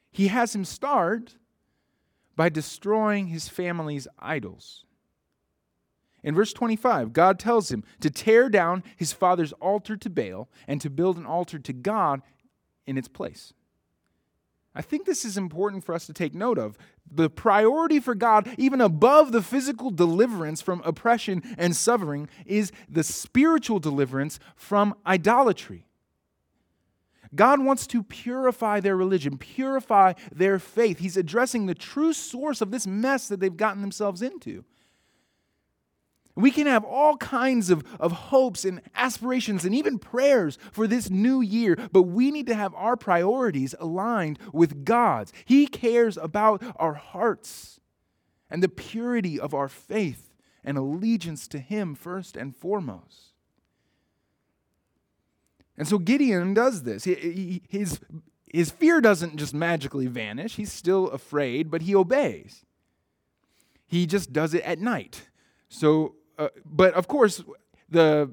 He 0.09 0.29
has 0.29 0.55
him 0.55 0.65
start 0.65 1.35
by 2.37 2.47
destroying 2.47 3.27
his 3.27 3.49
family's 3.49 4.07
idols. 4.19 4.85
In 6.23 6.35
verse 6.35 6.53
25, 6.53 7.11
God 7.11 7.39
tells 7.39 7.71
him 7.71 7.83
to 7.99 8.09
tear 8.09 8.47
down 8.47 8.83
his 8.95 9.11
father's 9.11 9.53
altar 9.53 9.97
to 9.97 10.09
Baal 10.09 10.47
and 10.67 10.79
to 10.79 10.89
build 10.89 11.17
an 11.17 11.25
altar 11.25 11.59
to 11.59 11.73
God 11.73 12.21
in 12.85 12.97
its 12.97 13.07
place. 13.07 13.53
I 14.75 14.83
think 14.83 15.05
this 15.05 15.25
is 15.25 15.37
important 15.37 15.83
for 15.83 15.95
us 15.95 16.05
to 16.05 16.13
take 16.13 16.35
note 16.35 16.59
of. 16.59 16.77
The 17.09 17.31
priority 17.31 17.99
for 17.99 18.13
God, 18.13 18.47
even 18.59 18.79
above 18.79 19.31
the 19.31 19.41
physical 19.41 19.89
deliverance 19.89 20.61
from 20.61 20.83
oppression 20.85 21.41
and 21.57 21.75
suffering, 21.75 22.29
is 22.45 22.71
the 22.87 23.03
spiritual 23.03 23.79
deliverance 23.79 24.39
from 24.55 24.93
idolatry. 25.07 25.86
God 27.37 27.63
wants 27.63 27.87
to 27.87 28.03
purify 28.03 28.81
their 28.81 28.97
religion, 28.97 29.37
purify 29.37 30.13
their 30.35 30.59
faith. 30.59 30.99
He's 30.99 31.15
addressing 31.15 31.65
the 31.65 31.75
true 31.75 32.11
source 32.11 32.59
of 32.59 32.71
this 32.71 32.85
mess 32.85 33.29
that 33.29 33.39
they've 33.39 33.55
gotten 33.55 33.81
themselves 33.81 34.21
into. 34.21 34.65
We 36.35 36.51
can 36.51 36.67
have 36.67 36.83
all 36.83 37.17
kinds 37.17 37.71
of, 37.71 37.83
of 37.99 38.11
hopes 38.11 38.63
and 38.63 38.81
aspirations 38.93 39.65
and 39.65 39.73
even 39.73 39.97
prayers 39.97 40.59
for 40.71 40.85
this 40.85 41.09
new 41.09 41.41
year, 41.41 41.75
but 41.91 42.03
we 42.03 42.29
need 42.29 42.45
to 42.47 42.53
have 42.53 42.75
our 42.75 42.95
priorities 42.95 43.73
aligned 43.79 44.37
with 44.53 44.85
God's. 44.85 45.33
He 45.45 45.65
cares 45.65 46.15
about 46.15 46.61
our 46.75 46.93
hearts 46.93 47.79
and 48.51 48.61
the 48.61 48.69
purity 48.69 49.39
of 49.39 49.55
our 49.55 49.67
faith 49.67 50.35
and 50.63 50.77
allegiance 50.77 51.47
to 51.47 51.59
Him 51.59 51.95
first 51.95 52.37
and 52.37 52.55
foremost. 52.55 53.26
And 55.77 55.87
so 55.87 55.97
Gideon 55.97 56.53
does 56.53 56.83
this. 56.83 57.03
He, 57.03 57.15
he, 57.15 57.61
his, 57.69 57.99
his 58.51 58.71
fear 58.71 58.99
doesn't 58.99 59.37
just 59.37 59.53
magically 59.53 60.07
vanish, 60.07 60.55
he's 60.55 60.71
still 60.71 61.07
afraid, 61.09 61.69
but 61.69 61.83
he 61.83 61.95
obeys. 61.95 62.65
He 63.85 64.05
just 64.05 64.33
does 64.33 64.53
it 64.53 64.63
at 64.63 64.79
night. 64.79 65.29
So, 65.69 66.15
uh, 66.37 66.49
but 66.65 66.93
of 66.93 67.07
course, 67.07 67.43
the, 67.89 68.31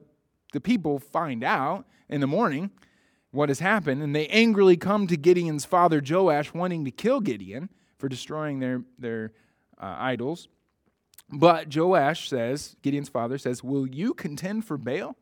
the 0.53 0.61
people 0.61 0.99
find 0.99 1.45
out 1.45 1.87
in 2.09 2.21
the 2.21 2.27
morning 2.27 2.71
what 3.31 3.49
has 3.49 3.61
happened, 3.61 4.03
and 4.03 4.15
they 4.15 4.27
angrily 4.29 4.77
come 4.77 5.07
to 5.07 5.17
Gideon's 5.17 5.65
father 5.65 6.03
Joash, 6.05 6.55
wanting 6.55 6.85
to 6.85 6.91
kill 6.91 7.21
Gideon 7.21 7.69
for 7.99 8.09
destroying 8.09 8.61
their, 8.61 8.83
their 8.99 9.33
uh, 9.81 9.97
idols. 9.99 10.49
But 11.31 11.75
Joash 11.75 12.29
says, 12.29 12.77
Gideon's 12.83 13.09
father 13.09 13.39
says, 13.39 13.65
Will 13.65 13.87
you 13.87 14.15
contend 14.15 14.65
for 14.65 14.77
Baal? 14.77 15.17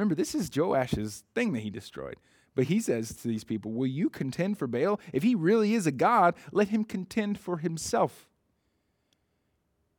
Remember, 0.00 0.14
this 0.14 0.34
is 0.34 0.48
Joash's 0.48 1.24
thing 1.34 1.52
that 1.52 1.60
he 1.60 1.68
destroyed. 1.68 2.16
But 2.54 2.64
he 2.64 2.80
says 2.80 3.14
to 3.16 3.28
these 3.28 3.44
people, 3.44 3.70
Will 3.70 3.86
you 3.86 4.08
contend 4.08 4.56
for 4.56 4.66
Baal? 4.66 4.98
If 5.12 5.22
he 5.22 5.34
really 5.34 5.74
is 5.74 5.86
a 5.86 5.92
God, 5.92 6.34
let 6.52 6.68
him 6.68 6.84
contend 6.84 7.38
for 7.38 7.58
himself. 7.58 8.26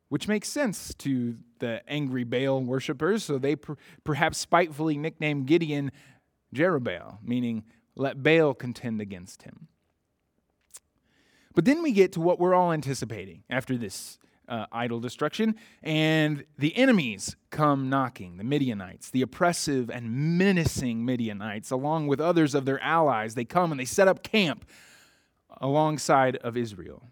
Which 0.10 0.28
makes 0.28 0.48
sense 0.48 0.96
to 0.96 1.38
the 1.60 1.88
angry 1.88 2.24
Baal 2.24 2.64
worshippers, 2.64 3.24
so 3.26 3.38
they 3.38 3.56
per- 3.56 3.78
perhaps 4.04 4.40
spitefully 4.40 4.98
nicknamed 4.98 5.46
Gideon 5.46 5.92
Jerubbaal, 6.52 7.20
meaning 7.22 7.64
let 7.96 8.24
Baal 8.24 8.56
contend 8.56 9.02
against 9.02 9.44
him. 9.44 9.68
But 11.54 11.66
then 11.66 11.84
we 11.84 11.92
get 11.92 12.12
to 12.14 12.22
what 12.22 12.40
we're 12.40 12.56
all 12.56 12.74
anticipating 12.74 13.44
after 13.52 13.78
this 13.78 14.18
uh, 14.52 14.66
idol 14.74 15.00
destruction, 15.00 15.56
and 15.82 16.44
the 16.58 16.76
enemies 16.76 17.38
come 17.50 17.90
knocking 17.90 18.36
the 18.36 18.44
Midianites, 18.44 19.10
the 19.10 19.22
oppressive 19.22 19.90
and 19.90 20.38
menacing 20.38 21.06
Midianites, 21.06 21.72
along 21.72 22.08
with 22.08 22.20
others 22.20 22.54
of 22.54 22.66
their 22.66 22.80
allies. 22.84 23.34
They 23.34 23.46
come 23.46 23.72
and 23.72 23.80
they 23.80 23.86
set 23.86 24.10
up 24.10 24.24
camp 24.24 24.66
alongside 25.62 26.36
of 26.38 26.58
Israel. 26.58 27.04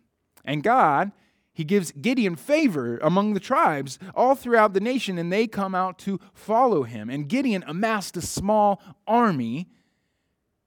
And 0.43 0.62
God, 0.63 1.13
He 1.53 1.63
gives 1.63 1.93
Gideon 1.93 2.36
favor 2.36 2.98
among 2.98 3.34
the 3.34 3.39
tribes 3.39 3.98
all 4.13 4.36
throughout 4.36 4.74
the 4.74 4.81
nation, 4.81 5.17
and 5.17 5.31
they 5.31 5.48
come 5.48 5.74
out 5.74 5.98
to 6.00 6.19
follow 6.34 6.84
him. 6.84 7.10
And 7.10 7.29
Gideon 7.29 7.63
amassed 7.65 8.17
a 8.17 8.22
small 8.22 8.81
army 9.08 9.69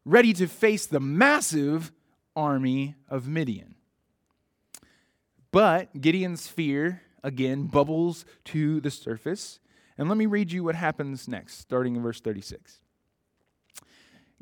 ready 0.07 0.33
to 0.33 0.47
face 0.49 0.87
the 0.87 1.01
massive 1.01 1.93
army 2.35 2.95
of 3.09 3.29
Midian. 3.29 3.75
But 5.53 6.01
Gideon's 6.01 6.49
fear, 6.49 7.03
again, 7.23 7.67
bubbles 7.67 8.25
to 8.47 8.81
the 8.81 8.91
surface. 8.91 9.61
And 9.99 10.09
let 10.09 10.19
me 10.19 10.27
read 10.27 10.51
you 10.51 10.65
what 10.65 10.75
happens 10.75 11.29
next, 11.29 11.59
starting 11.61 11.95
in 11.95 12.03
verse 12.03 12.21
36. 12.21 12.81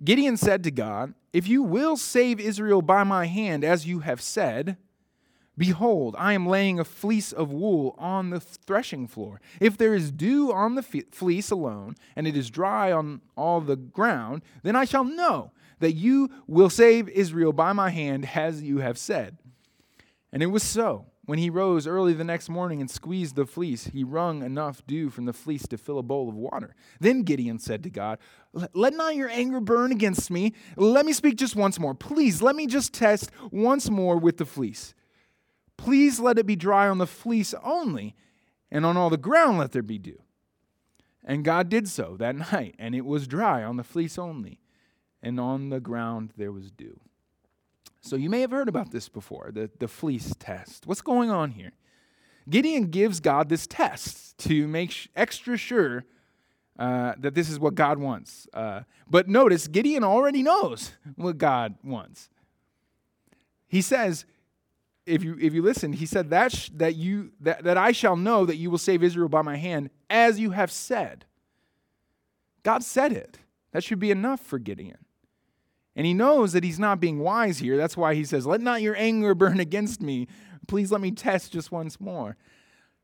Gideon 0.02 0.36
said 0.36 0.62
to 0.64 0.70
God, 0.70 1.12
If 1.32 1.46
you 1.46 1.62
will 1.62 1.96
save 1.96 2.40
Israel 2.40 2.80
by 2.80 3.04
my 3.04 3.26
hand, 3.26 3.64
as 3.64 3.86
you 3.86 3.98
have 3.98 4.20
said, 4.20 4.78
Behold, 5.58 6.14
I 6.18 6.32
am 6.32 6.46
laying 6.46 6.78
a 6.78 6.84
fleece 6.84 7.32
of 7.32 7.52
wool 7.52 7.94
on 7.98 8.30
the 8.30 8.40
threshing 8.40 9.06
floor. 9.06 9.42
If 9.60 9.76
there 9.76 9.92
is 9.92 10.10
dew 10.10 10.50
on 10.52 10.74
the 10.74 10.82
fleece 10.82 11.50
alone, 11.50 11.96
and 12.16 12.26
it 12.26 12.34
is 12.34 12.48
dry 12.48 12.90
on 12.92 13.20
all 13.36 13.60
the 13.60 13.76
ground, 13.76 14.42
then 14.62 14.74
I 14.74 14.86
shall 14.86 15.04
know 15.04 15.52
that 15.80 15.92
you 15.92 16.30
will 16.46 16.70
save 16.70 17.10
Israel 17.10 17.52
by 17.52 17.74
my 17.74 17.90
hand, 17.90 18.30
as 18.34 18.62
you 18.62 18.78
have 18.78 18.96
said. 18.96 19.36
And 20.32 20.42
it 20.42 20.46
was 20.46 20.62
so. 20.62 21.06
When 21.24 21.38
he 21.38 21.50
rose 21.50 21.86
early 21.86 22.12
the 22.12 22.24
next 22.24 22.48
morning 22.48 22.80
and 22.80 22.90
squeezed 22.90 23.36
the 23.36 23.46
fleece, 23.46 23.86
he 23.86 24.02
wrung 24.02 24.42
enough 24.42 24.84
dew 24.86 25.10
from 25.10 25.26
the 25.26 25.32
fleece 25.32 25.66
to 25.68 25.78
fill 25.78 25.98
a 25.98 26.02
bowl 26.02 26.28
of 26.28 26.34
water. 26.34 26.74
Then 26.98 27.22
Gideon 27.22 27.58
said 27.58 27.84
to 27.84 27.90
God, 27.90 28.18
Let 28.52 28.94
not 28.94 29.14
your 29.14 29.28
anger 29.28 29.60
burn 29.60 29.92
against 29.92 30.30
me. 30.30 30.54
Let 30.76 31.06
me 31.06 31.12
speak 31.12 31.36
just 31.36 31.54
once 31.54 31.78
more. 31.78 31.94
Please, 31.94 32.42
let 32.42 32.56
me 32.56 32.66
just 32.66 32.92
test 32.92 33.30
once 33.52 33.90
more 33.90 34.16
with 34.16 34.38
the 34.38 34.44
fleece. 34.44 34.94
Please 35.76 36.18
let 36.18 36.38
it 36.38 36.46
be 36.46 36.56
dry 36.56 36.88
on 36.88 36.98
the 36.98 37.06
fleece 37.06 37.54
only, 37.62 38.16
and 38.70 38.84
on 38.84 38.96
all 38.96 39.08
the 39.08 39.16
ground 39.16 39.58
let 39.58 39.72
there 39.72 39.82
be 39.82 39.98
dew. 39.98 40.20
And 41.24 41.44
God 41.44 41.68
did 41.68 41.88
so 41.88 42.16
that 42.18 42.34
night, 42.52 42.74
and 42.78 42.94
it 42.94 43.04
was 43.04 43.28
dry 43.28 43.62
on 43.62 43.76
the 43.76 43.84
fleece 43.84 44.18
only, 44.18 44.60
and 45.22 45.38
on 45.38 45.68
the 45.68 45.80
ground 45.80 46.32
there 46.36 46.52
was 46.52 46.70
dew. 46.70 47.00
So 48.00 48.16
you 48.16 48.30
may 48.30 48.40
have 48.40 48.50
heard 48.50 48.68
about 48.68 48.90
this 48.92 49.08
before 49.08 49.50
the, 49.52 49.70
the 49.78 49.88
fleece 49.88 50.34
test. 50.38 50.86
What's 50.86 51.02
going 51.02 51.30
on 51.30 51.50
here? 51.50 51.72
Gideon 52.48 52.86
gives 52.86 53.20
God 53.20 53.48
this 53.48 53.66
test 53.66 54.38
to 54.38 54.66
make 54.66 54.90
sh- 54.90 55.08
extra 55.14 55.56
sure 55.56 56.04
uh, 56.78 57.12
that 57.18 57.34
this 57.34 57.50
is 57.50 57.60
what 57.60 57.74
God 57.74 57.98
wants. 57.98 58.48
Uh, 58.54 58.82
but 59.08 59.28
notice, 59.28 59.68
Gideon 59.68 60.02
already 60.02 60.42
knows 60.42 60.92
what 61.16 61.38
God 61.38 61.74
wants. 61.84 62.30
He 63.68 63.82
says, 63.82 64.24
if 65.06 65.22
you 65.22 65.36
if 65.40 65.54
you 65.54 65.62
listen, 65.62 65.92
he 65.92 66.06
said 66.06 66.30
that 66.30 66.52
sh- 66.52 66.70
that 66.74 66.96
you 66.96 67.32
that, 67.40 67.64
that 67.64 67.76
I 67.76 67.92
shall 67.92 68.16
know 68.16 68.46
that 68.46 68.56
you 68.56 68.70
will 68.70 68.78
save 68.78 69.02
Israel 69.02 69.28
by 69.28 69.42
my 69.42 69.56
hand, 69.56 69.90
as 70.08 70.40
you 70.40 70.50
have 70.50 70.70
said. 70.70 71.24
God 72.62 72.82
said 72.82 73.12
it. 73.12 73.38
That 73.72 73.84
should 73.84 73.98
be 73.98 74.10
enough 74.10 74.40
for 74.40 74.58
Gideon. 74.58 74.98
And 76.00 76.06
he 76.06 76.14
knows 76.14 76.54
that 76.54 76.64
he's 76.64 76.78
not 76.78 76.98
being 76.98 77.18
wise 77.18 77.58
here. 77.58 77.76
That's 77.76 77.94
why 77.94 78.14
he 78.14 78.24
says, 78.24 78.46
Let 78.46 78.62
not 78.62 78.80
your 78.80 78.96
anger 78.96 79.34
burn 79.34 79.60
against 79.60 80.00
me. 80.00 80.28
Please 80.66 80.90
let 80.90 81.02
me 81.02 81.10
test 81.10 81.52
just 81.52 81.70
once 81.70 82.00
more. 82.00 82.38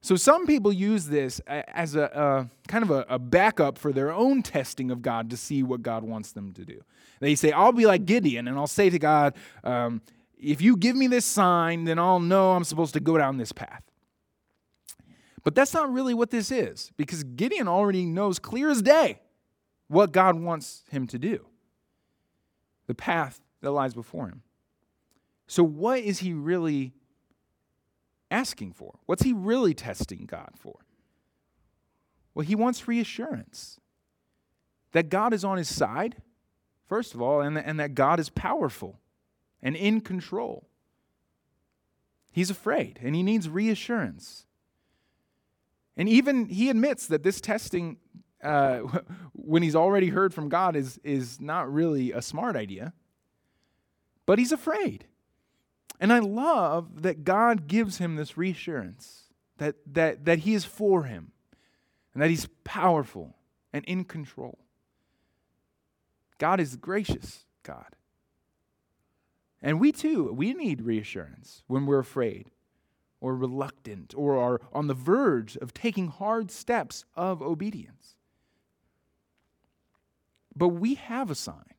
So 0.01 0.17
some 0.17 0.47
people 0.47 0.73
use 0.73 1.05
this 1.05 1.39
as 1.41 1.95
a, 1.95 2.49
kind 2.69 2.83
of 2.83 2.91
a, 2.91 3.05
a, 3.11 3.19
backup 3.19 3.77
for 3.77 3.93
their 3.93 4.11
own 4.11 4.43
testing 4.43 4.91
of 4.91 5.03
God 5.03 5.29
to 5.29 5.37
see 5.37 5.63
what 5.63 5.83
God 5.83 6.05
wants 6.05 6.33
them 6.33 6.55
to 6.55 6.65
do. 6.65 6.83
They 7.21 7.35
say, 7.35 7.53
I'll 7.53 7.71
be 7.71 7.85
like 7.85 8.07
Gideon, 8.07 8.49
and 8.49 8.57
I'll 8.57 8.67
say 8.67 8.89
to 8.89 8.99
God, 8.99 9.35
um, 9.63 10.01
if 10.39 10.63
you 10.63 10.75
give 10.75 10.97
me 10.97 11.07
this 11.07 11.27
sign, 11.27 11.85
then 11.85 11.99
I'll 11.99 12.19
know 12.19 12.53
I'm 12.53 12.65
supposed 12.65 12.95
to 12.95 13.01
go 13.01 13.19
down 13.19 13.37
this 13.37 13.53
path. 13.53 13.83
But 15.45 15.55
that's 15.55 15.75
not 15.75 15.93
really 15.93 16.15
what 16.15 16.31
this 16.31 16.51
is, 16.51 16.93
because 16.97 17.25
Gideon 17.25 17.69
already 17.69 18.07
knows 18.07 18.39
clear 18.39 18.71
as 18.71 18.81
day 18.81 19.21
what 19.87 20.13
God 20.13 20.41
wants 20.41 20.85
him 20.91 21.07
to 21.09 21.19
do, 21.19 21.45
the 22.87 22.95
path 22.95 23.41
that 23.61 23.71
lies 23.71 23.95
before 23.95 24.27
him. 24.29 24.43
So, 25.47 25.63
what 25.63 26.01
is 26.01 26.21
he 26.21 26.33
really 26.33 26.93
asking 28.31 28.73
for? 28.73 28.99
What's 29.07 29.23
he 29.23 29.33
really 29.33 29.75
testing 29.75 30.27
God 30.27 30.51
for? 30.57 30.79
Well, 32.35 32.45
he 32.45 32.55
wants 32.55 32.89
reassurance 32.89 33.81
that 34.93 35.09
God 35.09 35.33
is 35.33 35.45
on 35.45 35.59
his 35.59 35.75
side, 35.75 36.17
first 36.89 37.15
of 37.15 37.23
all, 37.23 37.41
and, 37.41 37.57
and 37.57 37.79
that 37.81 37.95
God 37.95 38.19
is 38.21 38.29
powerful 38.31 38.99
and 39.63 39.77
in 39.77 40.01
control. 40.01 40.69
He's 42.33 42.51
afraid 42.51 42.99
and 43.03 43.15
he 43.15 43.23
needs 43.23 43.49
reassurance. 43.49 44.47
And 45.97 46.09
even 46.09 46.47
he 46.47 46.69
admits 46.69 47.07
that 47.07 47.23
this 47.23 47.41
testing, 47.41 47.97
uh, 48.43 48.81
when 49.33 49.63
he's 49.63 49.77
already 49.77 50.09
heard 50.09 50.35
from 50.35 50.49
God, 50.49 50.77
is, 50.77 50.99
is 51.05 51.41
not 51.41 51.73
really 51.73 52.13
a 52.13 52.23
smart 52.23 52.57
idea. 52.57 52.93
But 54.25 54.39
he's 54.39 54.53
afraid. 54.53 55.07
And 56.01 56.13
I 56.13 56.19
love 56.19 57.03
that 57.03 57.25
God 57.25 57.69
gives 57.69 57.99
him 57.99 58.17
this 58.17 58.37
reassurance 58.37 59.25
that, 59.59 59.77
that, 59.87 60.25
that 60.25 60.41
he 60.41 60.55
is 60.55 60.65
for 60.65 61.05
him 61.05 61.33
and 62.13 62.23
that 62.23 62.31
he's 62.31 62.49
powerful 62.65 63.37
and 63.73 63.85
in 63.85 64.05
control. 64.05 64.59
God 66.39 66.61
is 66.61 66.77
gracious, 66.77 67.47
God. 67.63 67.97
And 69.63 69.81
we 69.81 69.93
too, 69.93 70.33
we 70.33 70.53
need 70.53 70.83
reassurance 70.83 71.63
when 71.67 71.87
we're 71.87 71.99
afraid 71.99 72.51
or 73.21 73.35
reluctant 73.35 74.13
or 74.17 74.37
are 74.37 74.61
on 74.73 74.87
the 74.87 74.95
verge 74.95 75.57
of 75.57 75.73
taking 75.73 76.09
hard 76.09 76.51
steps 76.51 77.05
of 77.15 77.41
obedience. 77.41 78.16
But 80.57 80.69
we 80.69 80.95
have 80.95 81.31
a 81.31 81.35
sign, 81.35 81.75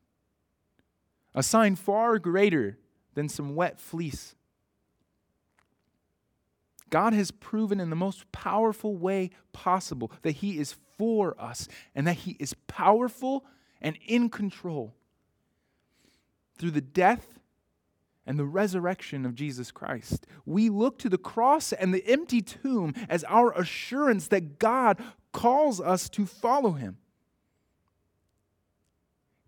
a 1.34 1.42
sign 1.42 1.74
far 1.74 2.18
greater 2.18 2.78
than 3.14 3.28
some 3.28 3.56
wet 3.56 3.80
fleece. 3.80 4.36
God 6.90 7.12
has 7.12 7.30
proven 7.30 7.80
in 7.80 7.90
the 7.90 7.96
most 7.96 8.30
powerful 8.32 8.96
way 8.96 9.30
possible 9.52 10.12
that 10.22 10.36
He 10.36 10.58
is 10.58 10.76
for 10.96 11.38
us 11.38 11.68
and 11.94 12.06
that 12.06 12.14
He 12.18 12.36
is 12.38 12.54
powerful 12.66 13.44
and 13.80 13.98
in 14.06 14.30
control. 14.30 14.94
Through 16.56 16.70
the 16.72 16.80
death 16.80 17.38
and 18.28 18.38
the 18.38 18.44
resurrection 18.44 19.24
of 19.24 19.34
Jesus 19.34 19.70
Christ. 19.70 20.26
We 20.44 20.68
look 20.68 20.98
to 20.98 21.08
the 21.08 21.18
cross 21.18 21.72
and 21.72 21.94
the 21.94 22.06
empty 22.06 22.42
tomb 22.42 22.94
as 23.08 23.24
our 23.24 23.52
assurance 23.52 24.28
that 24.28 24.58
God 24.58 25.02
calls 25.32 25.80
us 25.80 26.10
to 26.10 26.26
follow 26.26 26.72
him. 26.72 26.98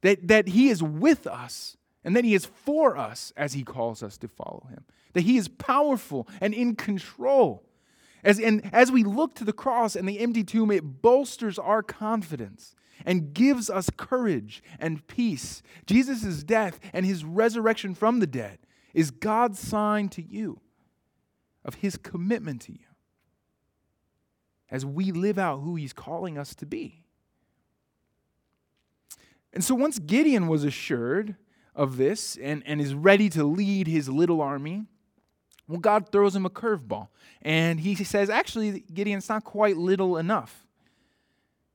That, 0.02 0.28
that 0.28 0.48
he 0.48 0.68
is 0.68 0.82
with 0.82 1.26
us 1.26 1.76
and 2.04 2.16
that 2.16 2.24
he 2.24 2.34
is 2.34 2.46
for 2.46 2.96
us 2.96 3.32
as 3.36 3.52
he 3.52 3.62
calls 3.62 4.02
us 4.02 4.16
to 4.18 4.28
follow 4.28 4.66
him. 4.70 4.84
That 5.12 5.22
he 5.22 5.36
is 5.36 5.48
powerful 5.48 6.26
and 6.40 6.54
in 6.54 6.76
control. 6.76 7.62
As, 8.24 8.38
and 8.38 8.68
as 8.72 8.90
we 8.90 9.04
look 9.04 9.34
to 9.36 9.44
the 9.44 9.52
cross 9.52 9.96
and 9.96 10.08
the 10.08 10.20
empty 10.20 10.44
tomb, 10.44 10.70
it 10.70 11.02
bolsters 11.02 11.58
our 11.58 11.82
confidence 11.82 12.74
and 13.04 13.32
gives 13.32 13.70
us 13.70 13.90
courage 13.96 14.62
and 14.78 15.06
peace. 15.06 15.62
Jesus' 15.86 16.42
death 16.42 16.78
and 16.92 17.06
his 17.06 17.24
resurrection 17.24 17.94
from 17.94 18.20
the 18.20 18.26
dead 18.26 18.58
is 18.94 19.10
God's 19.10 19.58
sign 19.58 20.08
to 20.10 20.22
you 20.22 20.60
of 21.64 21.76
his 21.76 21.96
commitment 21.96 22.62
to 22.62 22.72
you 22.72 22.78
as 24.70 24.84
we 24.84 25.12
live 25.12 25.38
out 25.38 25.60
who 25.60 25.76
he's 25.76 25.92
calling 25.92 26.38
us 26.38 26.54
to 26.56 26.66
be. 26.66 27.04
And 29.52 29.64
so 29.64 29.74
once 29.74 29.98
Gideon 29.98 30.46
was 30.48 30.64
assured 30.64 31.36
of 31.74 31.96
this 31.96 32.36
and, 32.36 32.62
and 32.66 32.80
is 32.80 32.94
ready 32.94 33.28
to 33.30 33.44
lead 33.44 33.86
his 33.86 34.08
little 34.08 34.40
army, 34.40 34.84
well, 35.66 35.78
God 35.78 36.10
throws 36.10 36.34
him 36.34 36.46
a 36.46 36.50
curveball. 36.50 37.08
And 37.42 37.80
he 37.80 37.94
says, 37.94 38.28
actually, 38.28 38.84
Gideon's 38.92 39.28
not 39.28 39.44
quite 39.44 39.76
little 39.76 40.16
enough. 40.16 40.66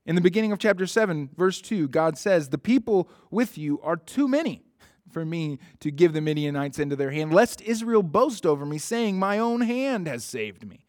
In 0.06 0.16
the 0.16 0.22
beginning 0.22 0.52
of 0.52 0.60
chapter 0.60 0.86
7, 0.86 1.32
verse 1.36 1.62
2, 1.62 1.88
God 1.88 2.18
says, 2.18 2.50
The 2.50 2.58
people 2.58 3.10
with 3.32 3.58
you 3.58 3.82
are 3.82 3.96
too 3.96 4.28
many 4.28 4.64
for 5.12 5.26
me 5.26 5.60
to 5.80 5.92
give 5.92 6.14
the 6.14 6.22
Midianites 6.22 6.78
into 6.78 6.96
their 6.96 7.12
hand, 7.12 7.34
lest 7.34 7.62
Israel 7.62 8.04
boast 8.04 8.46
over 8.46 8.66
me, 8.66 8.78
saying, 8.78 9.18
My 9.18 9.40
own 9.40 9.62
hand 9.62 10.08
has 10.08 10.24
saved 10.24 10.68
me. 10.68 10.85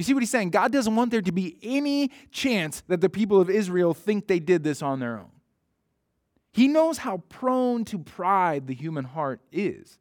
You 0.00 0.04
see 0.04 0.14
what 0.14 0.22
he's 0.22 0.30
saying? 0.30 0.48
God 0.48 0.72
doesn't 0.72 0.96
want 0.96 1.10
there 1.10 1.20
to 1.20 1.30
be 1.30 1.58
any 1.62 2.10
chance 2.30 2.82
that 2.88 3.02
the 3.02 3.10
people 3.10 3.38
of 3.38 3.50
Israel 3.50 3.92
think 3.92 4.28
they 4.28 4.38
did 4.38 4.64
this 4.64 4.80
on 4.80 4.98
their 4.98 5.18
own. 5.18 5.30
He 6.52 6.68
knows 6.68 6.96
how 6.96 7.18
prone 7.28 7.84
to 7.84 7.98
pride 7.98 8.66
the 8.66 8.72
human 8.72 9.04
heart 9.04 9.42
is. 9.52 9.98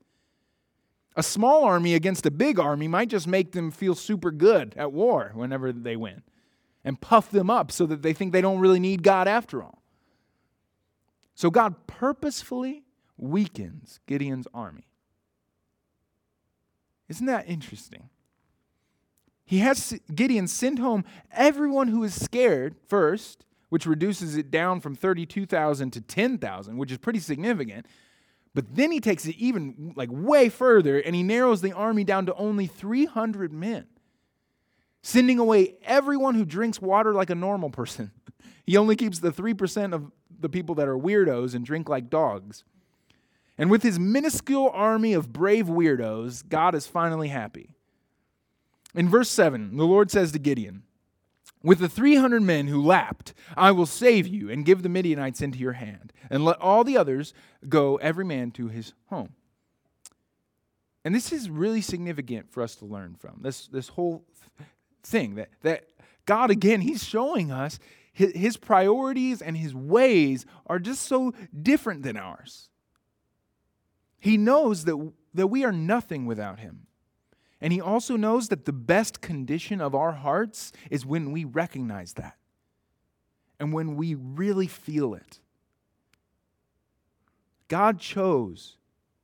A 1.18 1.22
small 1.22 1.66
army 1.66 1.96
against 1.96 2.26
a 2.26 2.32
big 2.32 2.62
army 2.62 2.88
might 2.88 3.10
just 3.10 3.28
make 3.28 3.52
them 3.52 3.72
feel 3.72 3.94
super 3.94 4.32
good 4.32 4.74
at 4.78 4.94
war 4.94 5.32
whenever 5.34 5.74
they 5.74 5.98
win 5.98 6.22
and 6.86 7.02
puff 7.02 7.30
them 7.30 7.50
up 7.50 7.70
so 7.70 7.86
that 7.86 8.02
they 8.02 8.14
think 8.14 8.32
they 8.32 8.40
don't 8.40 8.60
really 8.60 8.80
need 8.80 9.04
God 9.04 9.28
after 9.28 9.62
all. 9.62 9.84
So 11.36 11.50
God 11.50 11.76
purposefully 11.88 12.86
weakens 13.18 14.00
Gideon's 14.08 14.48
army. 14.54 14.88
Isn't 17.10 17.26
that 17.26 17.50
interesting? 17.50 18.10
He 19.50 19.60
has 19.60 20.00
Gideon 20.14 20.46
send 20.46 20.78
home 20.78 21.06
everyone 21.32 21.88
who 21.88 22.04
is 22.04 22.14
scared 22.14 22.76
first, 22.88 23.48
which 23.70 23.88
reduces 23.88 24.38
it 24.38 24.52
down 24.52 24.80
from 24.80 24.94
32,000 24.94 25.90
to 25.90 26.02
10,000, 26.02 26.78
which 26.78 26.92
is 26.92 27.00
pretty 27.00 27.18
significant. 27.18 27.88
But 28.54 28.76
then 28.76 28.92
he 28.92 29.00
takes 29.00 29.26
it 29.26 29.36
even 29.38 29.94
like 29.96 30.10
way 30.12 30.50
further 30.50 31.00
and 31.00 31.16
he 31.16 31.24
narrows 31.24 31.62
the 31.62 31.72
army 31.72 32.04
down 32.04 32.28
to 32.28 32.36
only 32.36 32.68
300 32.68 33.52
men, 33.52 33.88
sending 35.02 35.40
away 35.40 35.78
everyone 35.84 36.36
who 36.36 36.46
drinks 36.46 36.80
water 36.80 37.12
like 37.16 37.32
a 37.32 37.36
normal 37.36 37.72
person. 37.72 38.12
He 38.68 38.78
only 38.78 38.96
keeps 38.96 39.18
the 39.18 39.32
3% 39.32 39.96
of 39.96 40.12
the 40.40 40.48
people 40.48 40.76
that 40.76 40.88
are 40.88 40.96
weirdos 40.96 41.56
and 41.56 41.66
drink 41.66 41.90
like 41.90 42.08
dogs. 42.08 42.66
And 43.58 43.72
with 43.72 43.82
his 43.82 43.98
minuscule 43.98 44.70
army 44.72 45.14
of 45.14 45.34
brave 45.34 45.66
weirdos, 45.66 46.48
God 46.48 46.76
is 46.76 46.86
finally 46.86 47.30
happy. 47.30 47.79
In 48.96 49.10
verse 49.10 49.30
7, 49.30 49.78
the 49.78 49.86
Lord 49.86 50.10
says 50.10 50.32
to 50.32 50.40
Gideon, 50.40 50.84
With 51.64 51.80
the 51.80 51.90
300 51.90 52.42
men 52.42 52.68
who 52.68 52.84
lapped, 52.84 53.34
I 53.56 53.72
will 53.72 53.86
save 53.86 54.28
you 54.28 54.50
and 54.50 54.66
give 54.66 54.82
the 54.82 54.90
Midianites 54.90 55.42
into 55.42 55.60
your 55.60 55.74
hand, 55.74 56.12
and 56.30 56.44
let 56.44 56.60
all 56.60 56.84
the 56.84 56.98
others 56.98 57.34
go, 57.68 57.98
every 57.98 58.26
man 58.26 58.52
to 58.52 58.68
his 58.68 58.94
home. 59.08 59.34
And 61.06 61.16
this 61.16 61.32
is 61.32 61.50
really 61.50 61.82
significant 61.82 62.52
for 62.52 62.62
us 62.62 62.76
to 62.78 62.86
learn 62.86 63.16
from 63.16 63.40
this, 63.42 63.68
this 63.68 63.90
whole 63.90 64.26
thing 65.04 65.36
that, 65.36 65.50
that 65.62 65.86
God, 66.26 66.52
again, 66.52 66.82
He's 66.82 67.04
showing 67.04 67.52
us 67.52 67.80
his 68.28 68.58
priorities 68.58 69.42
and 69.42 69.56
his 69.56 69.74
ways 69.74 70.46
are 70.68 70.80
just 70.80 71.04
so 71.04 71.34
different 71.62 72.04
than 72.04 72.18
ours. 72.18 72.70
He 74.20 74.36
knows 74.36 74.84
that, 74.86 75.14
that 75.34 75.48
we 75.48 75.64
are 75.64 75.72
nothing 75.72 76.26
without 76.26 76.60
him. 76.60 76.88
And 77.62 77.74
he 77.74 77.82
also 77.82 78.16
knows 78.16 78.48
that 78.50 78.66
the 78.66 78.74
best 78.74 79.22
condition 79.22 79.82
of 79.82 79.94
our 79.94 80.14
hearts 80.14 80.72
is 80.90 81.06
when 81.06 81.32
we 81.32 81.44
recognize 81.44 82.14
that 82.14 82.38
and 83.60 83.74
when 83.74 83.96
we 83.96 84.16
really 84.16 84.68
feel 84.68 85.14
it. 85.14 85.40
God 87.68 88.00
chose 88.00 88.78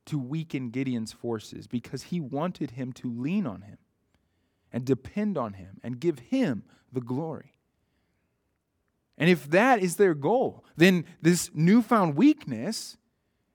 to 0.06 0.18
weaken 0.18 0.70
Gideon's 0.70 1.12
forces 1.12 1.66
because 1.66 2.04
he 2.04 2.20
wanted 2.20 2.72
him 2.72 2.92
to 2.94 3.10
lean 3.10 3.46
on 3.46 3.62
him 3.62 3.78
and 4.72 4.84
depend 4.84 5.38
on 5.38 5.54
him 5.54 5.80
and 5.82 5.98
give 5.98 6.18
him 6.18 6.64
the 6.92 7.00
glory. 7.00 7.54
And 9.18 9.30
if 9.30 9.50
that 9.50 9.82
is 9.82 9.96
their 9.96 10.14
goal, 10.14 10.64
then 10.76 11.06
this 11.22 11.50
newfound 11.54 12.16
weakness 12.16 12.96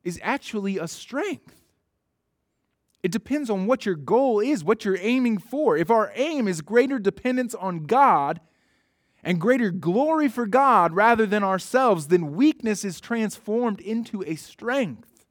is 0.04 0.20
actually 0.24 0.78
a 0.78 0.88
strength. 0.88 1.61
It 3.03 3.11
depends 3.11 3.49
on 3.49 3.65
what 3.65 3.85
your 3.85 3.95
goal 3.95 4.39
is, 4.39 4.63
what 4.63 4.85
you're 4.85 4.97
aiming 4.99 5.39
for. 5.39 5.75
If 5.75 5.89
our 5.89 6.11
aim 6.15 6.47
is 6.47 6.61
greater 6.61 6.99
dependence 6.99 7.55
on 7.55 7.85
God 7.85 8.39
and 9.23 9.41
greater 9.41 9.71
glory 9.71 10.27
for 10.27 10.45
God 10.45 10.93
rather 10.93 11.25
than 11.25 11.43
ourselves, 11.43 12.07
then 12.07 12.35
weakness 12.35 12.85
is 12.85 13.01
transformed 13.01 13.81
into 13.81 14.23
a 14.23 14.35
strength. 14.35 15.25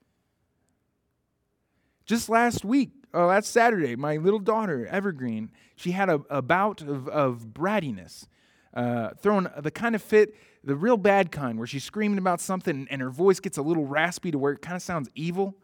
Just 2.07 2.29
last 2.29 2.65
week, 2.65 2.91
uh, 3.15 3.27
last 3.27 3.51
Saturday, 3.51 3.95
my 3.95 4.17
little 4.17 4.39
daughter, 4.41 4.87
Evergreen, 4.87 5.51
she 5.77 5.93
had 5.93 6.09
a, 6.09 6.21
a 6.29 6.43
bout 6.43 6.83
of, 6.83 7.09
of 7.09 7.49
brattiness 7.53 8.27
uh, 8.75 9.11
throwing 9.19 9.47
the 9.59 9.71
kind 9.71 9.95
of 9.95 10.03
fit, 10.03 10.35
the 10.63 10.75
real 10.75 10.97
bad 10.97 11.33
kind, 11.33 11.59
where 11.59 11.67
she's 11.67 11.85
screaming 11.85 12.19
about 12.19 12.41
something 12.41 12.87
and 12.91 13.01
her 13.01 13.11
voice 13.11 13.41
gets 13.41 13.59
a 13.59 13.63
little 13.63 13.87
raspy 13.87 14.31
to 14.31 14.39
where 14.39 14.53
it 14.53 14.63
kind 14.63 14.77
of 14.77 14.83
sounds 14.83 15.09
evil. 15.15 15.57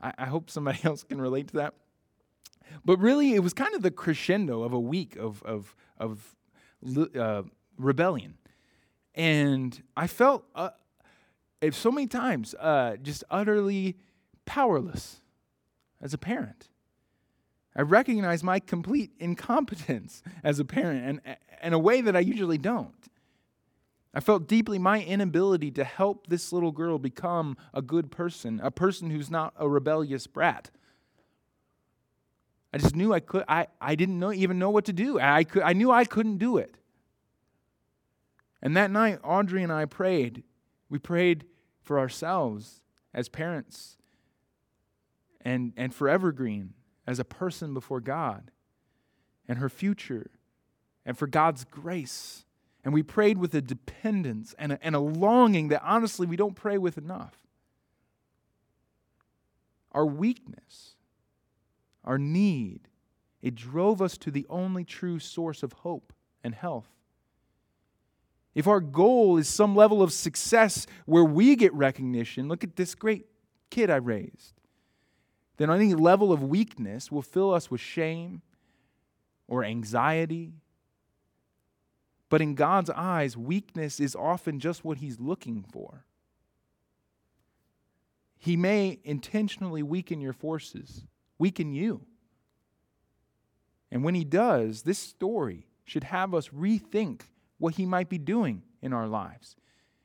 I, 0.00 0.12
I 0.18 0.26
hope 0.26 0.50
somebody 0.50 0.78
else 0.84 1.02
can 1.02 1.20
relate 1.20 1.48
to 1.48 1.56
that. 1.56 1.74
But 2.84 2.98
really, 2.98 3.34
it 3.34 3.40
was 3.40 3.52
kind 3.52 3.74
of 3.74 3.82
the 3.82 3.90
crescendo 3.90 4.62
of 4.62 4.72
a 4.72 4.80
week 4.80 5.16
of, 5.16 5.42
of, 5.42 5.74
of 5.98 6.34
uh, 7.18 7.42
rebellion. 7.78 8.34
And 9.14 9.80
I 9.96 10.06
felt 10.06 10.44
uh, 10.54 10.70
so 11.70 11.90
many 11.90 12.06
times 12.06 12.54
uh, 12.54 12.96
just 13.02 13.22
utterly 13.30 13.96
powerless 14.44 15.20
as 16.00 16.14
a 16.14 16.18
parent. 16.18 16.68
I 17.76 17.82
recognize 17.82 18.44
my 18.44 18.60
complete 18.60 19.12
incompetence 19.18 20.22
as 20.44 20.58
a 20.58 20.64
parent 20.64 21.20
and 21.26 21.36
in 21.62 21.72
a 21.72 21.78
way 21.78 22.00
that 22.00 22.14
I 22.14 22.20
usually 22.20 22.58
don't. 22.58 23.08
I 24.14 24.20
felt 24.20 24.46
deeply 24.46 24.78
my 24.78 25.02
inability 25.02 25.72
to 25.72 25.84
help 25.84 26.28
this 26.28 26.52
little 26.52 26.70
girl 26.70 26.98
become 26.98 27.56
a 27.72 27.82
good 27.82 28.12
person, 28.12 28.60
a 28.62 28.70
person 28.70 29.10
who's 29.10 29.30
not 29.30 29.52
a 29.58 29.68
rebellious 29.68 30.26
brat. 30.28 30.70
I 32.72 32.78
just 32.78 32.94
knew 32.94 33.12
I 33.12 33.20
could 33.20 33.44
I, 33.48 33.66
I 33.80 33.94
didn't 33.94 34.18
know 34.18 34.32
even 34.32 34.58
know 34.58 34.70
what 34.70 34.84
to 34.86 34.92
do. 34.92 35.18
I 35.18 35.44
could 35.44 35.62
I 35.62 35.72
knew 35.72 35.90
I 35.90 36.04
couldn't 36.04 36.38
do 36.38 36.58
it. 36.58 36.76
And 38.62 38.76
that 38.76 38.90
night 38.90 39.18
Audrey 39.22 39.62
and 39.62 39.72
I 39.72 39.84
prayed. 39.84 40.44
We 40.88 40.98
prayed 40.98 41.44
for 41.82 41.98
ourselves 41.98 42.82
as 43.12 43.28
parents 43.28 43.96
and, 45.42 45.72
and 45.76 45.94
for 45.94 46.08
Evergreen 46.08 46.74
as 47.06 47.18
a 47.18 47.24
person 47.24 47.74
before 47.74 48.00
God 48.00 48.50
and 49.46 49.58
her 49.58 49.68
future 49.68 50.30
and 51.04 51.16
for 51.16 51.26
God's 51.26 51.64
grace. 51.64 52.44
And 52.84 52.92
we 52.92 53.02
prayed 53.02 53.38
with 53.38 53.54
a 53.54 53.62
dependence 53.62 54.54
and 54.58 54.72
a, 54.72 54.78
and 54.82 54.94
a 54.94 55.00
longing 55.00 55.68
that 55.68 55.82
honestly 55.82 56.26
we 56.26 56.36
don't 56.36 56.54
pray 56.54 56.78
with 56.78 56.98
enough. 56.98 57.34
Our 59.92 60.04
weakness, 60.04 60.96
our 62.04 62.18
need, 62.18 62.80
it 63.40 63.54
drove 63.54 64.02
us 64.02 64.18
to 64.18 64.30
the 64.30 64.46
only 64.50 64.84
true 64.84 65.18
source 65.18 65.62
of 65.62 65.72
hope 65.72 66.12
and 66.42 66.54
health. 66.54 66.88
If 68.54 68.68
our 68.68 68.80
goal 68.80 69.38
is 69.38 69.48
some 69.48 69.74
level 69.74 70.02
of 70.02 70.12
success 70.12 70.86
where 71.06 71.24
we 71.24 71.56
get 71.56 71.72
recognition, 71.72 72.48
look 72.48 72.62
at 72.62 72.76
this 72.76 72.94
great 72.94 73.26
kid 73.70 73.90
I 73.90 73.96
raised 73.96 74.54
then 75.56 75.70
any 75.70 75.94
level 75.94 76.32
of 76.32 76.42
weakness 76.42 77.12
will 77.12 77.22
fill 77.22 77.54
us 77.54 77.70
with 77.70 77.80
shame 77.80 78.42
or 79.46 79.64
anxiety. 79.64 80.52
But 82.34 82.42
in 82.42 82.56
God's 82.56 82.90
eyes, 82.90 83.36
weakness 83.36 84.00
is 84.00 84.16
often 84.16 84.58
just 84.58 84.84
what 84.84 84.98
He's 84.98 85.20
looking 85.20 85.64
for. 85.70 86.04
He 88.36 88.56
may 88.56 88.98
intentionally 89.04 89.84
weaken 89.84 90.20
your 90.20 90.32
forces, 90.32 91.04
weaken 91.38 91.72
you. 91.72 92.00
And 93.92 94.02
when 94.02 94.16
He 94.16 94.24
does, 94.24 94.82
this 94.82 94.98
story 94.98 95.68
should 95.84 96.02
have 96.02 96.34
us 96.34 96.48
rethink 96.48 97.20
what 97.58 97.76
He 97.76 97.86
might 97.86 98.08
be 98.08 98.18
doing 98.18 98.64
in 98.82 98.92
our 98.92 99.06
lives. 99.06 99.54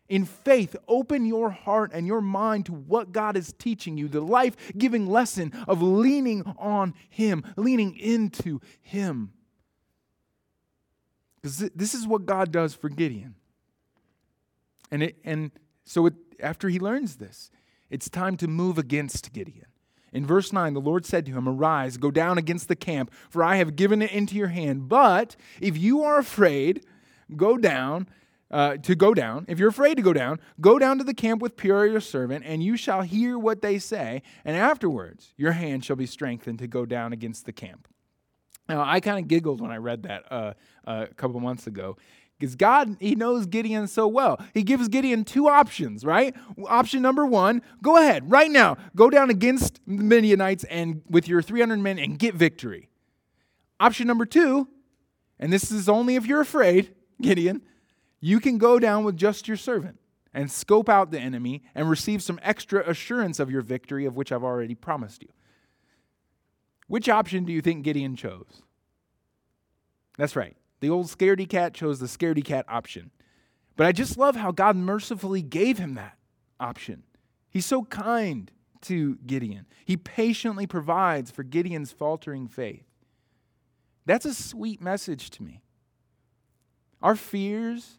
In 0.08 0.24
faith, 0.24 0.76
open 0.88 1.26
your 1.26 1.50
heart 1.50 1.90
and 1.96 2.06
your 2.06 2.22
mind 2.22 2.68
to 2.68 2.74
what 2.74 3.12
God 3.12 3.38
is 3.38 3.56
teaching 3.58 3.98
you, 3.98 4.08
the 4.08 4.22
life 4.22 4.56
giving 4.78 5.08
lesson 5.08 5.52
of 5.68 5.82
leaning 5.82 6.44
on 6.60 6.94
Him, 7.10 7.44
leaning 7.58 7.98
into 7.98 8.62
Him. 8.82 9.32
Because 11.42 11.70
this 11.76 11.94
is 11.94 12.06
what 12.06 12.26
God 12.26 12.52
does 12.52 12.74
for 12.74 12.90
Gideon. 12.90 13.36
And, 14.92 15.04
it, 15.04 15.18
and 15.24 15.52
so 15.86 16.06
it, 16.06 16.14
after 16.40 16.70
he 16.70 16.80
learns 16.80 17.18
this, 17.18 17.52
it's 17.90 18.10
time 18.10 18.38
to 18.38 18.48
move 18.48 18.78
against 18.78 19.32
Gideon. 19.32 19.66
In 20.12 20.26
verse 20.26 20.52
9, 20.52 20.74
the 20.74 20.82
Lord 20.82 21.06
said 21.06 21.26
to 21.28 21.32
him, 21.32 21.48
Arise, 21.48 21.98
go 21.98 22.12
down 22.12 22.38
against 22.38 22.68
the 22.68 22.76
camp, 22.76 23.12
for 23.30 23.44
I 23.44 23.58
have 23.58 23.76
given 23.76 24.02
it 24.02 24.12
into 24.12 24.36
your 24.36 24.48
hand. 24.48 24.90
But 24.90 25.36
if 25.62 25.78
you 25.78 26.04
are 26.04 26.18
afraid, 26.18 26.86
go 27.36 27.58
down 27.58 28.08
uh, 28.52 28.78
to 28.78 28.96
go 28.96 29.14
down. 29.14 29.46
If 29.48 29.60
you're 29.60 29.70
afraid 29.70 29.96
to 29.96 30.02
go 30.02 30.14
down, 30.14 30.40
go 30.60 30.80
down 30.80 30.98
to 30.98 31.04
the 31.04 31.14
camp 31.14 31.42
with 31.42 31.56
Purah 31.56 31.92
your 31.92 32.02
servant, 32.02 32.44
and 32.46 32.64
you 32.64 32.76
shall 32.76 33.04
hear 33.04 33.38
what 33.38 33.62
they 33.62 33.78
say, 33.78 34.24
and 34.44 34.58
afterwards 34.58 35.34
your 35.38 35.52
hand 35.52 35.86
shall 35.86 35.96
be 35.96 36.08
strengthened 36.08 36.60
to 36.60 36.68
go 36.68 36.86
down 36.86 37.14
against 37.14 37.46
the 37.46 37.54
camp. 37.54 37.88
Now, 38.70 38.84
I 38.86 39.00
kind 39.00 39.18
of 39.18 39.28
giggled 39.28 39.60
when 39.60 39.72
I 39.72 39.78
read 39.78 40.04
that 40.04 40.32
uh, 40.32 40.54
uh, 40.86 41.08
a 41.10 41.14
couple 41.16 41.40
months 41.40 41.66
ago 41.66 41.98
because 42.38 42.56
God, 42.56 42.96
He 43.00 43.16
knows 43.16 43.48
Gideon 43.48 43.88
so 43.88 44.08
well. 44.08 44.40
He 44.54 44.64
gives 44.64 44.88
Gideon 44.88 45.26
two 45.26 45.50
options, 45.50 46.06
right? 46.06 46.36
Option 46.68 47.02
number 47.02 47.26
one 47.26 47.64
go 47.82 47.98
ahead, 47.98 48.32
right 48.32 48.52
now, 48.52 48.78
go 48.96 49.10
down 49.10 49.32
against 49.32 49.82
the 49.88 50.04
Midianites 50.04 50.64
and 50.66 51.02
with 51.10 51.28
your 51.28 51.42
300 51.42 51.80
men 51.80 51.98
and 51.98 52.20
get 52.20 52.36
victory. 52.36 52.90
Option 53.80 54.08
number 54.08 54.26
two, 54.26 54.68
and 55.40 55.52
this 55.52 55.72
is 55.72 55.90
only 55.90 56.16
if 56.16 56.28
you're 56.28 56.42
afraid, 56.42 56.94
Gideon, 57.22 57.64
you 58.22 58.40
can 58.40 58.58
go 58.58 58.78
down 58.80 59.04
with 59.04 59.18
just 59.18 59.48
your 59.48 59.58
servant 59.58 59.98
and 60.32 60.52
scope 60.52 60.90
out 60.90 61.10
the 61.10 61.20
enemy 61.20 61.64
and 61.74 61.90
receive 61.90 62.22
some 62.22 62.40
extra 62.44 62.88
assurance 62.88 63.40
of 63.40 63.50
your 63.50 63.62
victory, 63.62 64.06
of 64.06 64.16
which 64.16 64.32
I've 64.32 64.44
already 64.44 64.76
promised 64.76 65.24
you. 65.24 65.30
Which 66.90 67.08
option 67.08 67.46
do 67.46 67.54
you 67.54 67.62
think 67.62 67.84
Gideon 67.84 68.16
chose? 68.16 68.64
That's 70.18 70.36
right. 70.36 70.58
The 70.80 70.90
old 70.90 71.06
scaredy 71.06 71.48
cat 71.48 71.74
chose 71.74 72.00
the 72.00 72.08
scaredy 72.08 72.44
cat 72.44 72.66
option. 72.68 73.12
But 73.78 73.86
I 73.86 73.92
just 73.92 74.18
love 74.18 74.36
how 74.36 74.52
God 74.52 74.76
mercifully 74.76 75.44
gave 75.44 75.78
him 75.78 75.94
that 75.94 76.18
option. 76.60 77.04
He's 77.50 77.68
so 77.68 77.84
kind 77.84 78.52
to 78.82 79.18
Gideon. 79.26 79.68
He 79.86 79.98
patiently 79.98 80.66
provides 80.66 81.30
for 81.30 81.44
Gideon's 81.44 81.92
faltering 81.92 82.48
faith. 82.48 82.88
That's 84.08 84.26
a 84.26 84.34
sweet 84.34 84.82
message 84.82 85.30
to 85.32 85.44
me. 85.44 85.62
Our 87.04 87.16
fears 87.16 87.99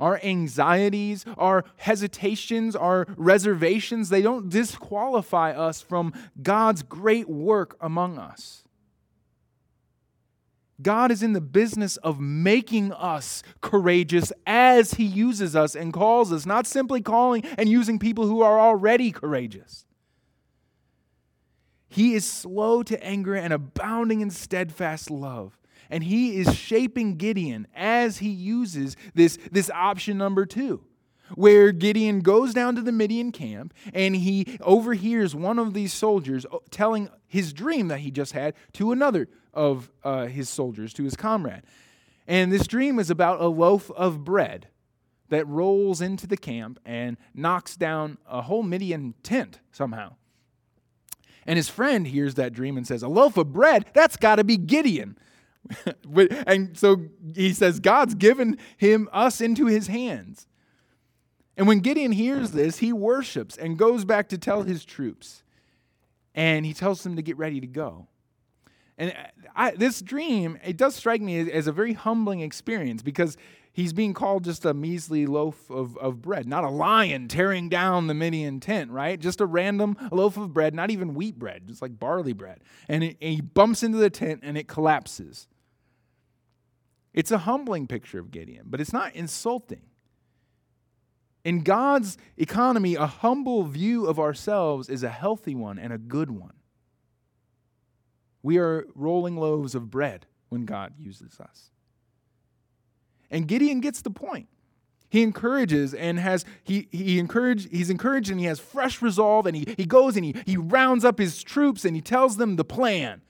our 0.00 0.20
anxieties, 0.22 1.24
our 1.38 1.64
hesitations, 1.76 2.74
our 2.74 3.06
reservations, 3.16 4.08
they 4.08 4.22
don't 4.22 4.48
disqualify 4.48 5.52
us 5.52 5.80
from 5.80 6.12
God's 6.42 6.82
great 6.82 7.28
work 7.28 7.76
among 7.80 8.18
us. 8.18 8.64
God 10.82 11.12
is 11.12 11.22
in 11.22 11.32
the 11.32 11.40
business 11.40 11.96
of 11.98 12.18
making 12.18 12.92
us 12.92 13.42
courageous 13.60 14.32
as 14.46 14.94
He 14.94 15.04
uses 15.04 15.54
us 15.54 15.76
and 15.76 15.92
calls 15.92 16.32
us, 16.32 16.44
not 16.44 16.66
simply 16.66 17.00
calling 17.00 17.44
and 17.56 17.68
using 17.68 17.98
people 17.98 18.26
who 18.26 18.42
are 18.42 18.58
already 18.58 19.12
courageous. 19.12 19.86
He 21.88 22.14
is 22.14 22.24
slow 22.24 22.82
to 22.84 23.04
anger 23.04 23.34
and 23.34 23.52
abounding 23.52 24.20
in 24.22 24.30
steadfast 24.30 25.10
love 25.10 25.58
and 25.92 26.02
he 26.02 26.38
is 26.38 26.56
shaping 26.56 27.16
Gideon 27.16 27.68
as 27.76 28.18
he 28.18 28.30
uses 28.30 28.96
this, 29.14 29.38
this 29.52 29.70
option 29.70 30.18
number 30.18 30.46
two 30.46 30.82
where 31.34 31.72
Gideon 31.72 32.20
goes 32.20 32.52
down 32.52 32.74
to 32.74 32.82
the 32.82 32.92
Midian 32.92 33.32
camp 33.32 33.72
and 33.94 34.16
he 34.16 34.58
overhears 34.60 35.34
one 35.34 35.58
of 35.58 35.72
these 35.72 35.92
soldiers 35.92 36.44
uh, 36.50 36.58
telling 36.70 37.08
his 37.26 37.52
dream 37.52 37.88
that 37.88 38.00
he 38.00 38.10
just 38.10 38.32
had 38.32 38.54
to 38.74 38.92
another 38.92 39.28
of 39.54 39.90
uh, 40.04 40.26
his 40.26 40.48
soldiers, 40.48 40.92
to 40.94 41.04
his 41.04 41.16
comrade. 41.16 41.62
And 42.26 42.52
this 42.52 42.66
dream 42.66 42.98
is 42.98 43.10
about 43.10 43.40
a 43.40 43.46
loaf 43.46 43.90
of 43.92 44.24
bread 44.24 44.68
that 45.28 45.46
rolls 45.46 46.00
into 46.00 46.26
the 46.26 46.36
camp 46.36 46.78
and 46.84 47.16
knocks 47.34 47.76
down 47.76 48.18
a 48.28 48.42
whole 48.42 48.62
Midian 48.62 49.14
tent 49.22 49.60
somehow. 49.72 50.14
And 51.46 51.56
his 51.56 51.68
friend 51.68 52.06
hears 52.06 52.34
that 52.34 52.52
dream 52.52 52.76
and 52.76 52.86
says, 52.86 53.02
A 53.02 53.08
loaf 53.08 53.36
of 53.36 53.52
bread? 53.52 53.86
That's 53.94 54.16
got 54.16 54.36
to 54.36 54.44
be 54.44 54.56
Gideon. 54.56 55.16
and 56.46 56.76
so 56.76 57.06
he 57.34 57.52
says, 57.52 57.80
God's 57.80 58.14
given 58.14 58.58
him 58.76 59.08
us 59.12 59.40
into 59.40 59.66
his 59.66 59.86
hands. 59.86 60.46
And 61.56 61.66
when 61.66 61.80
Gideon 61.80 62.12
hears 62.12 62.52
this, 62.52 62.78
he 62.78 62.92
worships 62.92 63.56
and 63.56 63.78
goes 63.78 64.04
back 64.04 64.28
to 64.30 64.38
tell 64.38 64.62
his 64.62 64.84
troops. 64.84 65.42
And 66.34 66.64
he 66.64 66.72
tells 66.72 67.02
them 67.02 67.16
to 67.16 67.22
get 67.22 67.36
ready 67.36 67.60
to 67.60 67.66
go. 67.66 68.08
And 68.96 69.10
uh, 69.10 69.46
I, 69.54 69.70
this 69.72 70.00
dream, 70.00 70.58
it 70.64 70.76
does 70.76 70.94
strike 70.94 71.20
me 71.20 71.40
as, 71.40 71.48
as, 71.48 71.66
a 71.66 71.72
very 71.72 71.92
humbling 71.92 72.40
experience 72.40 73.02
because 73.02 73.36
he's 73.72 73.92
being 73.92 74.14
called 74.14 74.44
just 74.44 74.64
a 74.64 74.74
measly 74.74 75.26
loaf 75.26 75.70
of, 75.70 75.96
of 75.98 76.22
bread, 76.22 76.46
not 76.46 76.64
a 76.64 76.68
lion 76.68 77.28
tearing 77.28 77.68
down 77.68 78.06
the 78.06 78.14
Midian 78.14 78.60
tent, 78.60 78.90
right? 78.90 79.18
Just 79.18 79.40
a 79.40 79.46
random 79.46 79.96
loaf 80.10 80.36
of 80.36 80.52
bread, 80.52 80.74
not 80.74 80.90
even 80.90 81.14
wheat 81.14 81.38
bread, 81.38 81.66
just 81.66 81.82
like 81.82 81.98
barley 81.98 82.32
bread. 82.32 82.60
And, 82.88 83.04
it, 83.04 83.16
and 83.20 83.34
he 83.34 83.40
bumps 83.40 83.82
into 83.82 83.98
the 83.98 84.10
tent 84.10 84.40
and 84.42 84.56
it 84.56 84.68
collapses. 84.68 85.48
It's 87.14 87.30
a 87.30 87.38
humbling 87.38 87.86
picture 87.86 88.18
of 88.18 88.30
Gideon, 88.30 88.66
but 88.66 88.80
it's 88.80 88.92
not 88.92 89.14
insulting. 89.14 89.82
In 91.44 91.62
God's 91.62 92.16
economy, 92.36 92.94
a 92.94 93.06
humble 93.06 93.64
view 93.64 94.06
of 94.06 94.18
ourselves 94.18 94.88
is 94.88 95.02
a 95.02 95.08
healthy 95.08 95.54
one 95.54 95.78
and 95.78 95.92
a 95.92 95.98
good 95.98 96.30
one. 96.30 96.54
We 98.42 98.58
are 98.58 98.86
rolling 98.94 99.36
loaves 99.36 99.74
of 99.74 99.90
bread 99.90 100.26
when 100.48 100.64
God 100.64 100.94
uses 100.98 101.38
us. 101.40 101.70
And 103.30 103.48
Gideon 103.48 103.80
gets 103.80 104.02
the 104.02 104.10
point. 104.10 104.48
he 105.12 105.22
encourages 105.22 105.92
and 105.92 106.18
has 106.18 106.46
he 106.64 106.88
he 106.90 107.18
encouraged 107.18 107.68
he's 107.70 107.90
encouraged 107.90 108.30
and 108.30 108.40
he 108.40 108.46
has 108.46 108.58
fresh 108.58 109.02
resolve 109.02 109.44
and 109.46 109.54
he, 109.54 109.74
he 109.76 109.84
goes 109.84 110.16
and 110.16 110.24
he, 110.24 110.34
he 110.46 110.56
rounds 110.56 111.04
up 111.04 111.18
his 111.18 111.42
troops 111.42 111.84
and 111.84 111.94
he 111.94 112.00
tells 112.00 112.38
them 112.38 112.56
the 112.56 112.64
plan 112.64 113.20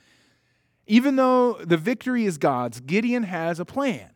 even 0.93 1.17
though 1.17 1.55
the 1.55 1.79
victory 1.79 2.27
is 2.27 2.37
god's 2.37 2.79
gideon 2.81 3.23
has 3.23 3.59
a 3.59 3.65
plan. 3.65 4.11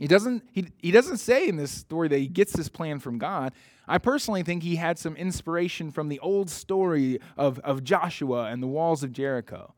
He 0.00 0.08
doesn't 0.08 0.42
he, 0.50 0.66
he 0.78 0.90
doesn't 0.90 1.18
say 1.18 1.46
in 1.46 1.54
this 1.54 1.70
story 1.70 2.08
that 2.08 2.18
he 2.18 2.26
gets 2.26 2.52
this 2.52 2.68
plan 2.68 2.98
from 2.98 3.18
god. 3.18 3.52
I 3.86 3.98
personally 3.98 4.42
think 4.42 4.64
he 4.64 4.74
had 4.74 4.98
some 4.98 5.14
inspiration 5.14 5.92
from 5.92 6.08
the 6.08 6.18
old 6.18 6.50
story 6.50 7.20
of, 7.36 7.60
of 7.60 7.84
joshua 7.84 8.46
and 8.46 8.60
the 8.60 8.66
walls 8.66 9.04
of 9.04 9.12
jericho. 9.12 9.74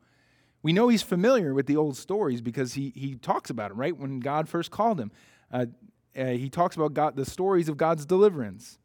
We 0.62 0.72
know 0.72 0.88
he's 0.88 1.02
familiar 1.02 1.52
with 1.52 1.66
the 1.66 1.76
old 1.76 1.98
stories 1.98 2.40
because 2.40 2.72
he, 2.72 2.94
he 2.96 3.16
talks 3.16 3.50
about 3.50 3.70
it 3.70 3.74
right? 3.74 3.94
When 3.94 4.18
god 4.18 4.48
first 4.48 4.70
called 4.70 4.98
him 4.98 5.12
uh, 5.52 5.66
uh, 6.18 6.28
he 6.28 6.48
talks 6.48 6.74
about 6.76 6.94
God, 6.94 7.16
the 7.16 7.26
stories 7.26 7.68
of 7.68 7.76
God's 7.76 8.06
deliverance. 8.06 8.78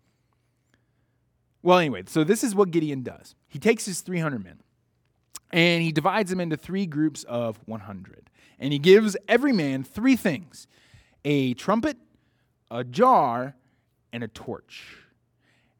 Well, 1.63 1.77
anyway, 1.77 2.04
so 2.08 2.25
this 2.25 2.43
is 2.43 2.54
what 2.54 2.71
Gideon 2.71 3.01
does. 3.01 3.34
He 3.47 3.60
takes 3.60 3.86
his 3.86 4.01
300 4.01 4.43
men 4.43 4.60
and 5.54 5.84
he 5.84 5.92
divides 5.92 6.30
them 6.30 6.40
into 6.40 6.58
three 6.58 6.86
groups 6.86 7.24
of 7.26 7.60
100. 7.66 8.30
And 8.60 8.72
he 8.72 8.80
gives 8.80 9.18
every 9.28 9.52
man 9.52 9.84
three 9.84 10.16
things 10.16 10.68
a 11.24 11.54
trumpet, 11.54 11.98
a 12.70 12.84
jar, 12.84 13.56
and 14.14 14.24
a 14.24 14.28
torch. 14.28 14.98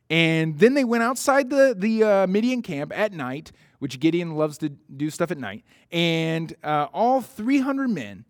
And 0.10 0.60
then 0.60 0.74
they 0.74 0.84
went 0.84 1.04
outside 1.04 1.50
the, 1.50 1.74
the 1.78 2.04
uh, 2.04 2.28
Midian 2.28 2.62
camp 2.62 2.92
at 2.94 3.14
night, 3.14 3.52
which 3.80 4.00
Gideon 4.00 4.36
loves 4.36 4.58
to 4.60 4.70
do 4.70 5.10
stuff 5.10 5.32
at 5.32 5.38
night. 5.38 5.64
And 5.92 6.54
uh, 6.64 6.88
all 6.94 7.22
300 7.22 7.88
men 7.90 8.26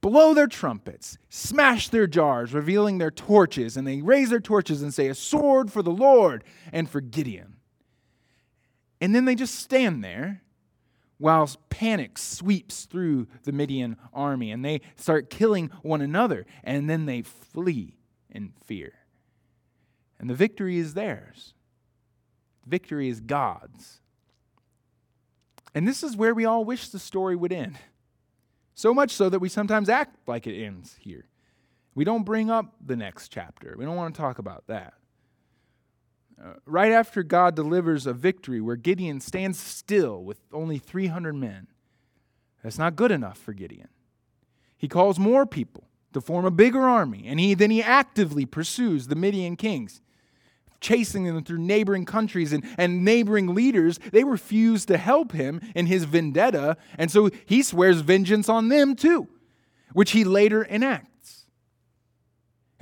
blow 0.00 0.32
their 0.32 0.46
trumpets, 0.46 1.18
smash 1.28 1.88
their 1.90 2.06
jars, 2.06 2.54
revealing 2.54 2.98
their 2.98 3.10
torches, 3.10 3.76
and 3.76 3.86
they 3.86 4.00
raise 4.00 4.30
their 4.30 4.40
torches 4.40 4.82
and 4.82 4.92
say, 4.92 5.08
A 5.08 5.14
sword 5.14 5.70
for 5.70 5.82
the 5.82 5.90
Lord 5.90 6.44
and 6.72 6.88
for 6.88 7.00
Gideon. 7.00 7.56
And 9.00 9.14
then 9.14 9.24
they 9.24 9.34
just 9.34 9.56
stand 9.56 10.02
there 10.02 10.42
while 11.22 11.48
panic 11.70 12.18
sweeps 12.18 12.84
through 12.84 13.28
the 13.44 13.52
Midian 13.52 13.96
army 14.12 14.50
and 14.50 14.64
they 14.64 14.80
start 14.96 15.30
killing 15.30 15.70
one 15.82 16.00
another 16.00 16.44
and 16.64 16.90
then 16.90 17.06
they 17.06 17.22
flee 17.22 17.94
in 18.28 18.52
fear. 18.64 18.92
And 20.18 20.28
the 20.28 20.34
victory 20.34 20.78
is 20.78 20.94
theirs. 20.94 21.54
Victory 22.66 23.08
is 23.08 23.20
God's. 23.20 24.00
And 25.76 25.86
this 25.86 26.02
is 26.02 26.16
where 26.16 26.34
we 26.34 26.44
all 26.44 26.64
wish 26.64 26.88
the 26.88 26.98
story 26.98 27.36
would 27.36 27.52
end. 27.52 27.78
So 28.74 28.92
much 28.92 29.12
so 29.12 29.28
that 29.28 29.38
we 29.38 29.48
sometimes 29.48 29.88
act 29.88 30.16
like 30.26 30.48
it 30.48 30.60
ends 30.60 30.96
here. 30.98 31.26
We 31.94 32.02
don't 32.02 32.24
bring 32.24 32.50
up 32.50 32.74
the 32.84 32.96
next 32.96 33.28
chapter. 33.28 33.76
We 33.78 33.84
don't 33.84 33.96
want 33.96 34.12
to 34.12 34.20
talk 34.20 34.40
about 34.40 34.66
that. 34.66 34.94
Uh, 36.40 36.54
right 36.66 36.92
after 36.92 37.22
God 37.22 37.54
delivers 37.54 38.06
a 38.06 38.12
victory 38.12 38.60
where 38.60 38.76
Gideon 38.76 39.20
stands 39.20 39.58
still 39.58 40.22
with 40.22 40.40
only 40.52 40.78
300 40.78 41.34
men, 41.34 41.68
that's 42.62 42.78
not 42.78 42.96
good 42.96 43.10
enough 43.10 43.38
for 43.38 43.52
Gideon. 43.52 43.88
He 44.76 44.88
calls 44.88 45.18
more 45.18 45.46
people 45.46 45.84
to 46.12 46.20
form 46.20 46.44
a 46.44 46.50
bigger 46.50 46.82
army, 46.82 47.24
and 47.26 47.40
he, 47.40 47.54
then 47.54 47.70
he 47.70 47.82
actively 47.82 48.44
pursues 48.44 49.06
the 49.06 49.14
Midian 49.14 49.56
kings 49.56 50.00
chasing 50.82 51.24
them 51.24 51.42
through 51.42 51.58
neighboring 51.58 52.04
countries 52.04 52.52
and, 52.52 52.64
and 52.76 53.04
neighboring 53.04 53.54
leaders, 53.54 53.98
they 54.12 54.24
refuse 54.24 54.84
to 54.86 54.98
help 54.98 55.32
him 55.32 55.60
in 55.74 55.86
his 55.86 56.04
vendetta. 56.04 56.76
And 56.98 57.10
so 57.10 57.30
he 57.46 57.62
swears 57.62 58.00
vengeance 58.00 58.48
on 58.50 58.68
them 58.68 58.94
too, 58.94 59.28
which 59.94 60.10
he 60.10 60.24
later 60.24 60.64
enacts. 60.64 61.08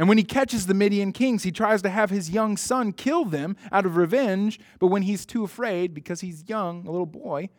And 0.00 0.08
when 0.08 0.16
he 0.16 0.24
catches 0.24 0.66
the 0.66 0.72
Midian 0.72 1.12
kings, 1.12 1.42
he 1.42 1.52
tries 1.52 1.82
to 1.82 1.90
have 1.90 2.08
his 2.08 2.30
young 2.30 2.56
son 2.56 2.94
kill 2.94 3.26
them 3.26 3.54
out 3.70 3.84
of 3.84 3.98
revenge. 3.98 4.58
But 4.78 4.86
when 4.86 5.02
he's 5.02 5.26
too 5.26 5.44
afraid, 5.44 5.92
because 5.92 6.22
he's 6.22 6.48
young, 6.48 6.86
a 6.86 6.90
little 6.90 7.04
boy, 7.04 7.50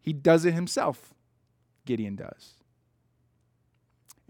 he 0.00 0.12
does 0.12 0.44
it 0.44 0.54
himself. 0.54 1.12
Gideon 1.84 2.14
does. 2.14 2.54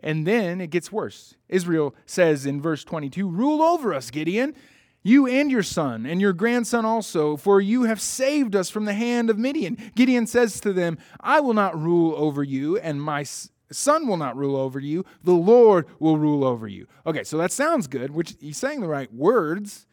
And 0.02 0.26
then 0.26 0.62
it 0.62 0.70
gets 0.70 0.90
worse. 0.90 1.34
Israel 1.50 1.94
says 2.06 2.46
in 2.46 2.62
verse 2.62 2.82
22 2.82 3.28
Rule 3.28 3.60
over 3.60 3.92
us, 3.92 4.10
Gideon, 4.10 4.54
you 5.02 5.26
and 5.26 5.50
your 5.50 5.62
son, 5.62 6.06
and 6.06 6.18
your 6.18 6.32
grandson 6.32 6.86
also, 6.86 7.36
for 7.36 7.60
you 7.60 7.82
have 7.82 8.00
saved 8.00 8.56
us 8.56 8.70
from 8.70 8.86
the 8.86 8.94
hand 8.94 9.28
of 9.28 9.38
Midian. 9.38 9.76
Gideon 9.94 10.26
says 10.26 10.58
to 10.60 10.72
them, 10.72 10.96
I 11.20 11.40
will 11.40 11.52
not 11.52 11.78
rule 11.78 12.14
over 12.16 12.42
you, 12.42 12.78
and 12.78 13.02
my 13.02 13.26
son 13.70 14.06
will 14.06 14.16
not 14.16 14.37
rule 14.37 14.56
over 14.56 14.78
you. 14.78 15.04
The 15.22 15.33
Lord 15.33 15.87
will 15.98 16.18
rule 16.18 16.44
over 16.44 16.66
you. 16.66 16.87
Okay, 17.06 17.24
so 17.24 17.38
that 17.38 17.52
sounds 17.52 17.87
good, 17.87 18.11
which 18.11 18.37
he's 18.40 18.59
saying 18.59 18.80
the 18.80 18.88
right 18.88 19.12
words, 19.12 19.87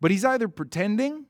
but 0.00 0.10
he's 0.10 0.24
either 0.24 0.48
pretending 0.48 1.26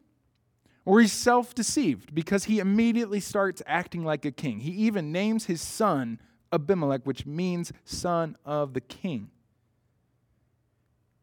or 0.85 1.01
he's 1.01 1.13
self 1.13 1.55
deceived 1.55 2.15
because 2.15 2.45
he 2.45 2.59
immediately 2.59 3.21
starts 3.21 3.63
acting 3.67 4.05
like 4.05 4.25
a 4.25 4.33
king. 4.33 4.61
He 4.61 4.71
even 4.73 5.13
names 5.13 5.47
his 5.47 5.61
son 5.61 6.21
Abimelech, 6.53 7.03
which 7.05 7.25
means 7.25 7.73
son 7.85 8.37
of 8.45 8.75
the 8.75 8.81
king. 8.81 9.31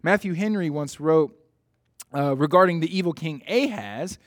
Matthew 0.01 0.33
Henry 0.33 0.69
once 0.69 0.99
wrote 0.99 1.35
uh, 2.13 2.35
regarding 2.35 2.79
the 2.79 2.97
evil 2.97 3.13
king 3.13 3.43
Ahaz, 3.47 4.17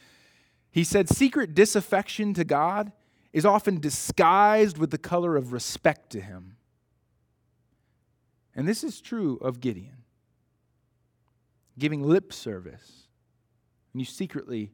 he 0.71 0.85
said, 0.85 1.09
Secret 1.09 1.55
disaffection 1.55 2.35
to 2.35 2.45
God 2.45 2.93
is 3.33 3.47
often 3.47 3.81
disguised 3.81 4.79
with 4.79 4.91
the 4.91 4.99
color 4.99 5.37
of 5.37 5.53
respect 5.53 6.11
to 6.11 6.21
him. 6.21 6.57
And 8.55 8.69
this 8.69 8.85
is 8.85 9.01
true 9.01 9.39
of 9.41 9.61
Gideon. 9.61 10.05
Giving 11.79 12.03
lip 12.03 12.33
service, 12.33 13.09
and 13.93 14.01
you 14.01 14.05
secretly 14.05 14.73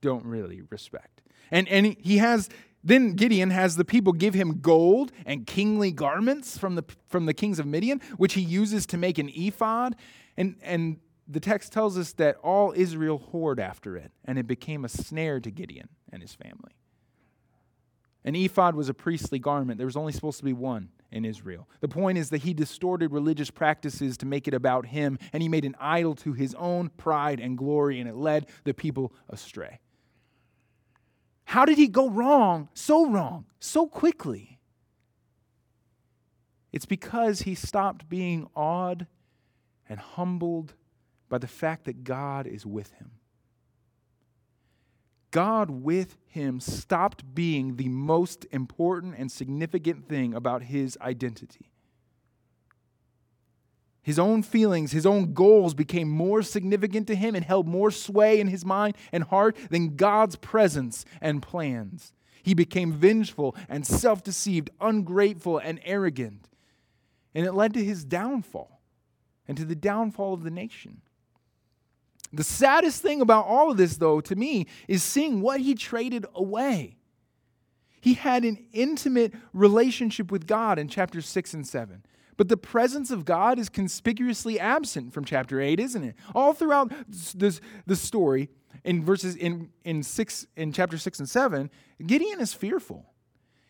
don't 0.00 0.24
really 0.24 0.62
respect. 0.68 1.22
And, 1.50 1.68
and 1.68 1.96
he 2.00 2.18
has 2.18 2.48
then 2.84 3.14
Gideon 3.14 3.48
has 3.48 3.76
the 3.76 3.84
people 3.84 4.12
give 4.12 4.34
him 4.34 4.60
gold 4.60 5.10
and 5.24 5.46
kingly 5.46 5.90
garments 5.90 6.58
from 6.58 6.74
the, 6.74 6.84
from 7.08 7.24
the 7.24 7.32
kings 7.32 7.58
of 7.58 7.64
Midian, 7.64 8.00
which 8.18 8.34
he 8.34 8.42
uses 8.42 8.84
to 8.86 8.98
make 8.98 9.16
an 9.16 9.30
ephod. 9.34 9.96
And, 10.36 10.56
and 10.62 10.98
the 11.26 11.40
text 11.40 11.72
tells 11.72 11.96
us 11.96 12.12
that 12.14 12.36
all 12.36 12.74
Israel 12.76 13.30
whored 13.32 13.58
after 13.58 13.96
it, 13.96 14.12
and 14.26 14.38
it 14.38 14.46
became 14.46 14.84
a 14.84 14.90
snare 14.90 15.40
to 15.40 15.50
Gideon 15.50 15.88
and 16.12 16.20
his 16.20 16.34
family. 16.34 16.72
An 18.24 18.34
ephod 18.34 18.74
was 18.74 18.88
a 18.88 18.94
priestly 18.94 19.38
garment. 19.38 19.76
There 19.78 19.86
was 19.86 19.96
only 19.96 20.12
supposed 20.12 20.38
to 20.38 20.44
be 20.44 20.54
one 20.54 20.88
in 21.12 21.24
Israel. 21.24 21.68
The 21.80 21.88
point 21.88 22.16
is 22.16 22.30
that 22.30 22.42
he 22.42 22.54
distorted 22.54 23.12
religious 23.12 23.50
practices 23.50 24.16
to 24.18 24.26
make 24.26 24.48
it 24.48 24.54
about 24.54 24.86
him, 24.86 25.18
and 25.32 25.42
he 25.42 25.48
made 25.48 25.64
an 25.64 25.76
idol 25.78 26.14
to 26.16 26.32
his 26.32 26.54
own 26.54 26.88
pride 26.88 27.38
and 27.38 27.58
glory, 27.58 28.00
and 28.00 28.08
it 28.08 28.16
led 28.16 28.46
the 28.64 28.72
people 28.72 29.12
astray. 29.28 29.78
How 31.44 31.64
did 31.64 31.76
he 31.76 31.86
go 31.86 32.08
wrong, 32.08 32.68
so 32.72 33.06
wrong, 33.06 33.44
so 33.60 33.86
quickly? 33.86 34.58
It's 36.72 36.86
because 36.86 37.42
he 37.42 37.54
stopped 37.54 38.08
being 38.08 38.48
awed 38.56 39.06
and 39.88 40.00
humbled 40.00 40.74
by 41.28 41.38
the 41.38 41.46
fact 41.46 41.84
that 41.84 42.02
God 42.02 42.46
is 42.46 42.64
with 42.64 42.90
him. 42.92 43.12
God 45.34 45.68
with 45.68 46.16
him 46.28 46.60
stopped 46.60 47.34
being 47.34 47.74
the 47.74 47.88
most 47.88 48.46
important 48.52 49.16
and 49.18 49.32
significant 49.32 50.08
thing 50.08 50.32
about 50.32 50.62
his 50.62 50.96
identity. 51.00 51.72
His 54.00 54.16
own 54.16 54.44
feelings, 54.44 54.92
his 54.92 55.04
own 55.04 55.34
goals 55.34 55.74
became 55.74 56.08
more 56.08 56.42
significant 56.42 57.08
to 57.08 57.16
him 57.16 57.34
and 57.34 57.44
held 57.44 57.66
more 57.66 57.90
sway 57.90 58.38
in 58.38 58.46
his 58.46 58.64
mind 58.64 58.96
and 59.10 59.24
heart 59.24 59.56
than 59.70 59.96
God's 59.96 60.36
presence 60.36 61.04
and 61.20 61.42
plans. 61.42 62.12
He 62.44 62.54
became 62.54 62.92
vengeful 62.92 63.56
and 63.68 63.84
self 63.84 64.22
deceived, 64.22 64.70
ungrateful 64.80 65.58
and 65.58 65.80
arrogant. 65.84 66.48
And 67.34 67.44
it 67.44 67.54
led 67.54 67.74
to 67.74 67.84
his 67.84 68.04
downfall 68.04 68.80
and 69.48 69.56
to 69.56 69.64
the 69.64 69.74
downfall 69.74 70.34
of 70.34 70.44
the 70.44 70.50
nation. 70.52 71.00
The 72.36 72.44
saddest 72.44 73.02
thing 73.02 73.20
about 73.20 73.46
all 73.46 73.70
of 73.70 73.76
this, 73.76 73.96
though, 73.96 74.20
to 74.22 74.34
me, 74.34 74.66
is 74.88 75.02
seeing 75.02 75.40
what 75.40 75.60
he 75.60 75.74
traded 75.74 76.26
away. 76.34 76.96
He 78.00 78.14
had 78.14 78.44
an 78.44 78.58
intimate 78.72 79.32
relationship 79.52 80.30
with 80.30 80.46
God 80.46 80.78
in 80.78 80.88
chapters 80.88 81.26
6 81.26 81.54
and 81.54 81.66
7. 81.66 82.04
But 82.36 82.48
the 82.48 82.56
presence 82.56 83.10
of 83.10 83.24
God 83.24 83.58
is 83.58 83.68
conspicuously 83.68 84.58
absent 84.58 85.12
from 85.12 85.24
chapter 85.24 85.60
8, 85.60 85.78
isn't 85.80 86.04
it? 86.04 86.16
All 86.34 86.52
throughout 86.52 86.92
this, 87.08 87.60
the 87.86 87.96
story, 87.96 88.50
in 88.82 89.04
verses 89.04 89.36
in, 89.36 89.70
in 89.84 90.02
six 90.02 90.46
in 90.56 90.72
chapter 90.72 90.98
6 90.98 91.20
and 91.20 91.28
7, 91.28 91.70
Gideon 92.04 92.40
is 92.40 92.52
fearful. 92.52 93.06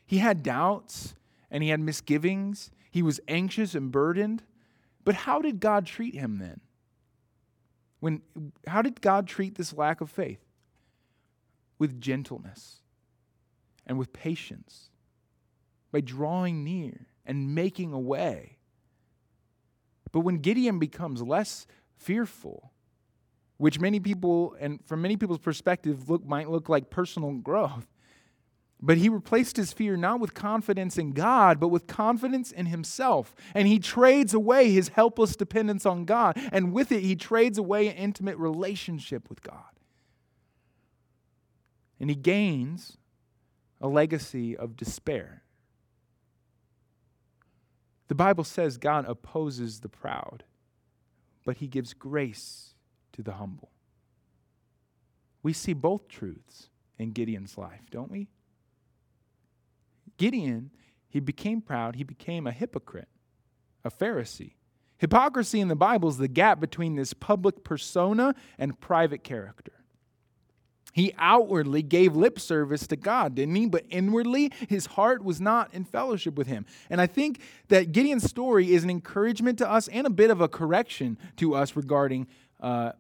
He 0.07 0.19
had 0.19 0.43
doubts 0.43 1.15
and 1.51 1.63
he 1.63 1.69
had 1.69 1.81
misgivings. 1.81 2.71
He 2.91 3.03
was 3.03 3.21
anxious 3.29 3.75
and 3.75 3.93
burdened. 3.93 4.43
But 5.05 5.15
how 5.15 5.41
did 5.41 5.61
God 5.61 5.87
treat 5.87 6.15
him 6.15 6.39
then? 6.39 6.61
When 8.05 8.21
how 8.67 8.83
did 8.83 9.01
God 9.01 9.27
treat 9.27 9.55
this 9.55 9.73
lack 9.73 10.03
of 10.03 10.11
faith? 10.11 10.45
With 11.79 12.03
gentleness 12.03 12.83
and 13.87 13.99
with 13.99 14.13
patience, 14.13 14.91
by 15.91 16.03
drawing 16.03 16.63
near 16.63 17.07
and 17.25 17.55
making 17.55 17.95
a 17.95 17.99
way 17.99 18.59
But 20.13 20.21
when 20.21 20.37
Gideon 20.37 20.79
becomes 20.79 21.23
less 21.23 21.67
fearful, 21.97 22.73
which 23.57 23.81
many 23.81 23.99
people, 23.99 24.55
and 24.61 24.79
from 24.87 25.03
many 25.03 25.17
people's 25.17 25.39
perspective, 25.39 26.11
look, 26.11 26.25
might 26.25 26.51
look 26.51 26.69
like 26.69 26.91
personal 26.91 27.33
growth, 27.33 27.87
but 28.85 28.99
he 28.99 29.09
replaced 29.09 29.57
his 29.57 29.73
fear 29.73 29.97
not 29.97 30.21
with 30.21 30.35
confidence 30.35 30.99
in 30.99 31.13
God, 31.13 31.59
but 31.59 31.69
with 31.69 31.87
confidence 31.87 32.53
in 32.53 32.67
himself. 32.67 33.35
And 33.55 33.67
he 33.67 33.79
trades 33.79 34.35
away 34.35 34.73
his 34.73 34.89
helpless 34.89 35.37
dependence 35.37 35.87
on 35.87 36.05
God. 36.05 36.37
And 36.53 36.73
with 36.73 36.93
it, 36.93 37.01
he 37.01 37.17
trades 37.17 37.57
away 37.57 37.89
an 37.89 37.97
intimate 37.97 38.37
relationship 38.37 39.31
with 39.31 39.43
God. 39.43 39.57
And 41.99 42.11
he 42.11 42.17
gains 42.17 42.99
a 43.81 43.89
legacy 43.89 44.55
of 44.55 44.77
despair. 44.77 45.43
The 48.09 48.15
Bible 48.15 48.45
says 48.45 48.77
God 48.77 49.07
opposes 49.09 49.81
the 49.81 49.89
proud, 49.89 50.45
but 51.47 51.57
he 51.57 51.69
gives 51.69 51.95
grace 51.95 52.75
to 53.15 53.23
the 53.23 53.33
humble. 53.33 53.71
We 55.43 55.55
see 55.55 55.73
both 55.73 56.07
truths 56.09 56.69
in 56.99 57.13
Gideon's 57.13 57.57
life, 57.57 57.81
don't 57.91 58.11
we? 58.11 58.29
Gideon, 60.17 60.71
he 61.09 61.21
became 61.21 61.61
proud, 61.61 61.97
he 61.97 62.05
became 62.05 62.47
a 62.47 62.53
hypocrite, 62.53 63.09
a 63.85 63.91
Pharisee. 63.91 64.55
Hypocrisy 64.99 65.61
in 65.61 65.69
the 65.69 65.77
Bible 65.77 66.09
is 66.09 66.19
the 66.19 66.29
gap 66.29 66.61
between 66.61 66.95
this 66.95 67.13
public 67.13 67.65
persona 67.65 68.35
and 68.59 68.81
private 68.81 69.25
character. 69.25 69.73
He 70.95 71.13
outwardly 71.19 71.83
gave 71.83 72.15
lip 72.15 72.39
service 72.39 72.87
to 72.87 72.97
God, 72.97 73.35
didn't 73.35 73.57
he? 73.57 73.67
But 73.67 73.85
inwardly, 73.91 74.53
his 74.69 74.87
heart 74.87 75.25
was 75.25 75.41
not 75.41 75.75
in 75.75 75.85
fellowship 75.85 76.37
with 76.37 76.47
him. 76.47 76.65
And 76.89 77.01
I 77.01 77.09
think 77.09 77.41
that 77.67 77.91
Gideon's 77.91 78.23
story 78.23 78.73
is 78.73 78.85
an 78.85 78.91
encouragement 78.91 79.59
to 79.59 79.69
us 79.69 79.89
and 79.89 80.07
a 80.07 80.11
bit 80.11 80.31
of 80.31 80.41
a 80.41 80.47
correction 80.47 81.19
to 81.39 81.57
us 81.57 81.75
regarding 81.75 82.29
uh, 82.61 82.93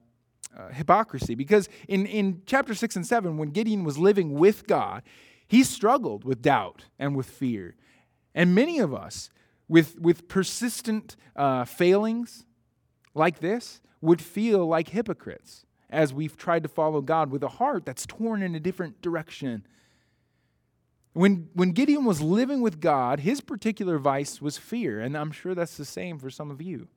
uh, 0.56 0.68
hypocrisy. 0.72 1.36
Because 1.36 1.68
in, 1.86 2.06
in 2.06 2.42
chapter 2.46 2.74
6 2.74 2.96
and 2.96 3.06
7, 3.06 3.38
when 3.38 3.50
Gideon 3.50 3.84
was 3.84 3.96
living 3.96 4.34
with 4.34 4.66
God, 4.66 5.04
he 5.54 5.62
struggled 5.62 6.24
with 6.24 6.42
doubt 6.42 6.86
and 6.98 7.14
with 7.14 7.26
fear. 7.26 7.76
And 8.34 8.56
many 8.56 8.80
of 8.80 8.92
us, 8.92 9.30
with, 9.68 9.96
with 10.00 10.26
persistent 10.26 11.14
uh, 11.36 11.64
failings 11.64 12.44
like 13.14 13.38
this, 13.38 13.80
would 14.00 14.20
feel 14.20 14.66
like 14.66 14.88
hypocrites 14.88 15.64
as 15.88 16.12
we've 16.12 16.36
tried 16.36 16.64
to 16.64 16.68
follow 16.68 17.00
God 17.00 17.30
with 17.30 17.44
a 17.44 17.48
heart 17.48 17.86
that's 17.86 18.04
torn 18.04 18.42
in 18.42 18.56
a 18.56 18.58
different 18.58 19.00
direction. 19.00 19.64
When, 21.12 21.48
when 21.52 21.70
Gideon 21.70 22.04
was 22.04 22.20
living 22.20 22.60
with 22.60 22.80
God, 22.80 23.20
his 23.20 23.40
particular 23.40 23.98
vice 23.98 24.42
was 24.42 24.58
fear, 24.58 25.00
and 25.00 25.16
I'm 25.16 25.30
sure 25.30 25.54
that's 25.54 25.76
the 25.76 25.84
same 25.84 26.18
for 26.18 26.30
some 26.30 26.50
of 26.50 26.60
you. 26.60 26.88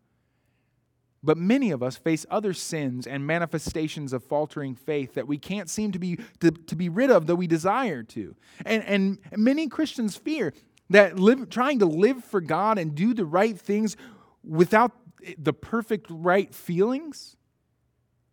But 1.23 1.37
many 1.37 1.71
of 1.71 1.81
us 1.81 1.97
face 1.97 2.25
other 2.29 2.53
sins 2.53 3.07
and 3.07 3.25
manifestations 3.25 4.13
of 4.13 4.23
faltering 4.23 4.75
faith 4.75 5.15
that 5.15 5.27
we 5.27 5.37
can't 5.37 5.69
seem 5.69 5.91
to 5.91 5.99
be, 5.99 6.19
to, 6.39 6.51
to 6.51 6.75
be 6.75 6.89
rid 6.89 7.09
of, 7.09 7.25
though 7.25 7.35
we 7.35 7.47
desire 7.47 8.03
to. 8.03 8.35
And, 8.65 8.83
and 8.83 9.19
many 9.35 9.67
Christians 9.67 10.15
fear 10.15 10.53
that 10.89 11.19
live, 11.19 11.49
trying 11.49 11.79
to 11.79 11.85
live 11.85 12.23
for 12.23 12.39
God 12.39 12.77
and 12.77 12.95
do 12.95 13.13
the 13.13 13.25
right 13.25 13.59
things 13.59 13.97
without 14.43 14.91
the 15.37 15.53
perfect 15.53 16.07
right 16.09 16.53
feelings 16.53 17.35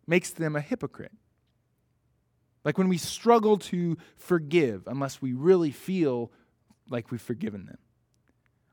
makes 0.07 0.29
them 0.29 0.55
a 0.55 0.61
hypocrite. 0.61 1.11
Like 2.63 2.77
when 2.77 2.87
we 2.87 2.97
struggle 2.97 3.57
to 3.57 3.97
forgive 4.17 4.87
unless 4.87 5.21
we 5.21 5.33
really 5.33 5.71
feel 5.71 6.31
like 6.89 7.11
we've 7.11 7.21
forgiven 7.21 7.65
them, 7.65 7.77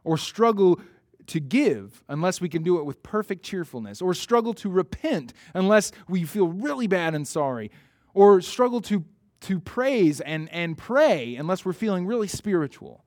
or 0.04 0.18
struggle 0.18 0.80
to 1.26 1.40
give 1.40 2.02
unless 2.08 2.40
we 2.40 2.48
can 2.48 2.62
do 2.62 2.78
it 2.78 2.84
with 2.84 3.02
perfect 3.02 3.44
cheerfulness, 3.44 4.02
or 4.02 4.14
struggle 4.14 4.54
to 4.54 4.68
repent 4.68 5.32
unless 5.54 5.92
we 6.08 6.24
feel 6.24 6.48
really 6.48 6.86
bad 6.86 7.14
and 7.14 7.26
sorry, 7.26 7.70
or 8.14 8.40
struggle 8.40 8.80
to, 8.80 9.04
to 9.40 9.60
praise 9.60 10.20
and, 10.20 10.48
and 10.52 10.76
pray 10.76 11.36
unless 11.36 11.64
we're 11.64 11.72
feeling 11.72 12.06
really 12.06 12.28
spiritual. 12.28 13.04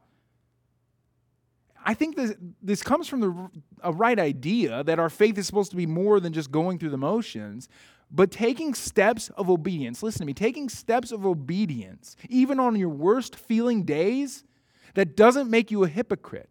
I 1.86 1.94
think 1.94 2.16
this, 2.16 2.34
this 2.64 2.82
comes 2.82 3.08
from 3.08 3.20
the, 3.20 3.50
a 3.84 3.92
right 3.92 4.18
idea 4.18 4.84
that 4.84 4.98
our 4.98 5.10
faith 5.10 5.38
is 5.38 5.46
supposed 5.46 5.70
to 5.70 5.78
be 5.78 5.86
more 5.86 6.20
than 6.20 6.34
just 6.34 6.52
going 6.52 6.80
through 6.80 6.90
the 6.90 6.98
motions, 6.98 7.70
but 8.10 8.32
taking 8.32 8.74
steps 8.74 9.30
of 9.38 9.50
obedience. 9.50 10.02
Listen 10.02 10.22
to 10.22 10.26
me, 10.26 10.34
taking 10.34 10.68
steps 10.68 11.12
of 11.12 11.26
obedience, 11.26 12.16
even 12.28 12.60
on 12.60 12.76
your 12.76 12.90
worst 12.90 13.36
feeling 13.36 13.84
days, 13.84 14.44
that 14.96 15.16
doesn't 15.16 15.50
make 15.50 15.70
you 15.70 15.84
a 15.84 15.88
hypocrite. 15.88 16.50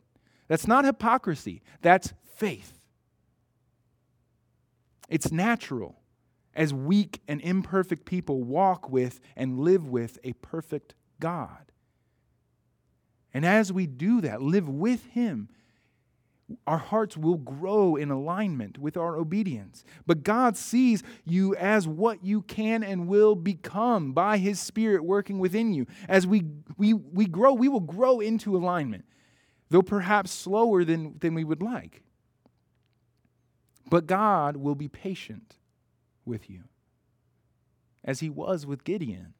That's 0.48 0.66
not 0.66 0.84
hypocrisy, 0.84 1.62
that's 1.80 2.12
faith. 2.24 2.72
It's 5.08 5.30
natural 5.30 6.00
as 6.54 6.72
weak 6.72 7.20
and 7.26 7.40
imperfect 7.40 8.04
people 8.04 8.42
walk 8.42 8.88
with 8.88 9.20
and 9.36 9.58
live 9.58 9.88
with 9.88 10.18
a 10.24 10.32
perfect 10.34 10.94
God. 11.20 11.72
And 13.32 13.44
as 13.44 13.72
we 13.72 13.86
do 13.86 14.20
that, 14.20 14.40
live 14.40 14.68
with 14.68 15.04
Him, 15.06 15.48
our 16.66 16.78
hearts 16.78 17.16
will 17.16 17.38
grow 17.38 17.96
in 17.96 18.10
alignment 18.10 18.78
with 18.78 18.96
our 18.96 19.16
obedience. 19.16 19.84
But 20.06 20.22
God 20.22 20.56
sees 20.56 21.02
you 21.24 21.56
as 21.56 21.88
what 21.88 22.24
you 22.24 22.42
can 22.42 22.84
and 22.84 23.08
will 23.08 23.34
become 23.34 24.12
by 24.12 24.38
His 24.38 24.60
Spirit 24.60 25.04
working 25.04 25.38
within 25.38 25.72
you. 25.72 25.86
As 26.08 26.26
we, 26.26 26.44
we, 26.76 26.92
we 26.92 27.26
grow, 27.26 27.54
we 27.54 27.68
will 27.68 27.80
grow 27.80 28.20
into 28.20 28.56
alignment 28.56 29.04
though 29.74 29.82
perhaps 29.82 30.30
slower 30.30 30.84
than, 30.84 31.18
than 31.18 31.34
we 31.34 31.42
would 31.42 31.60
like. 31.60 32.04
But 33.90 34.06
God 34.06 34.56
will 34.56 34.76
be 34.76 34.86
patient 34.86 35.56
with 36.24 36.48
you, 36.48 36.62
as 38.04 38.20
he 38.20 38.30
was 38.30 38.64
with 38.66 38.84
Gideon. 38.84 39.34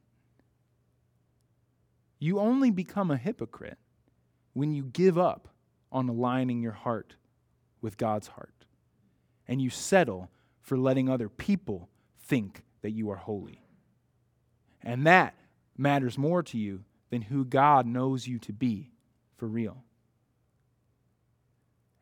You 2.18 2.40
only 2.40 2.72
become 2.72 3.12
a 3.12 3.16
hypocrite 3.16 3.78
when 4.54 4.72
you 4.72 4.82
give 4.82 5.16
up 5.16 5.50
on 5.92 6.08
aligning 6.08 6.60
your 6.60 6.72
heart 6.72 7.14
with 7.80 7.96
God's 7.96 8.26
heart 8.26 8.64
and 9.46 9.62
you 9.62 9.70
settle 9.70 10.30
for 10.60 10.76
letting 10.76 11.08
other 11.08 11.28
people 11.28 11.88
think 12.18 12.64
that 12.82 12.90
you 12.90 13.08
are 13.08 13.18
holy. 13.18 13.62
And 14.82 15.06
that 15.06 15.36
matters 15.78 16.18
more 16.18 16.42
to 16.42 16.58
you 16.58 16.82
than 17.10 17.22
who 17.22 17.44
God 17.44 17.86
knows 17.86 18.26
you 18.26 18.40
to 18.40 18.52
be 18.52 18.90
for 19.36 19.46
real. 19.46 19.84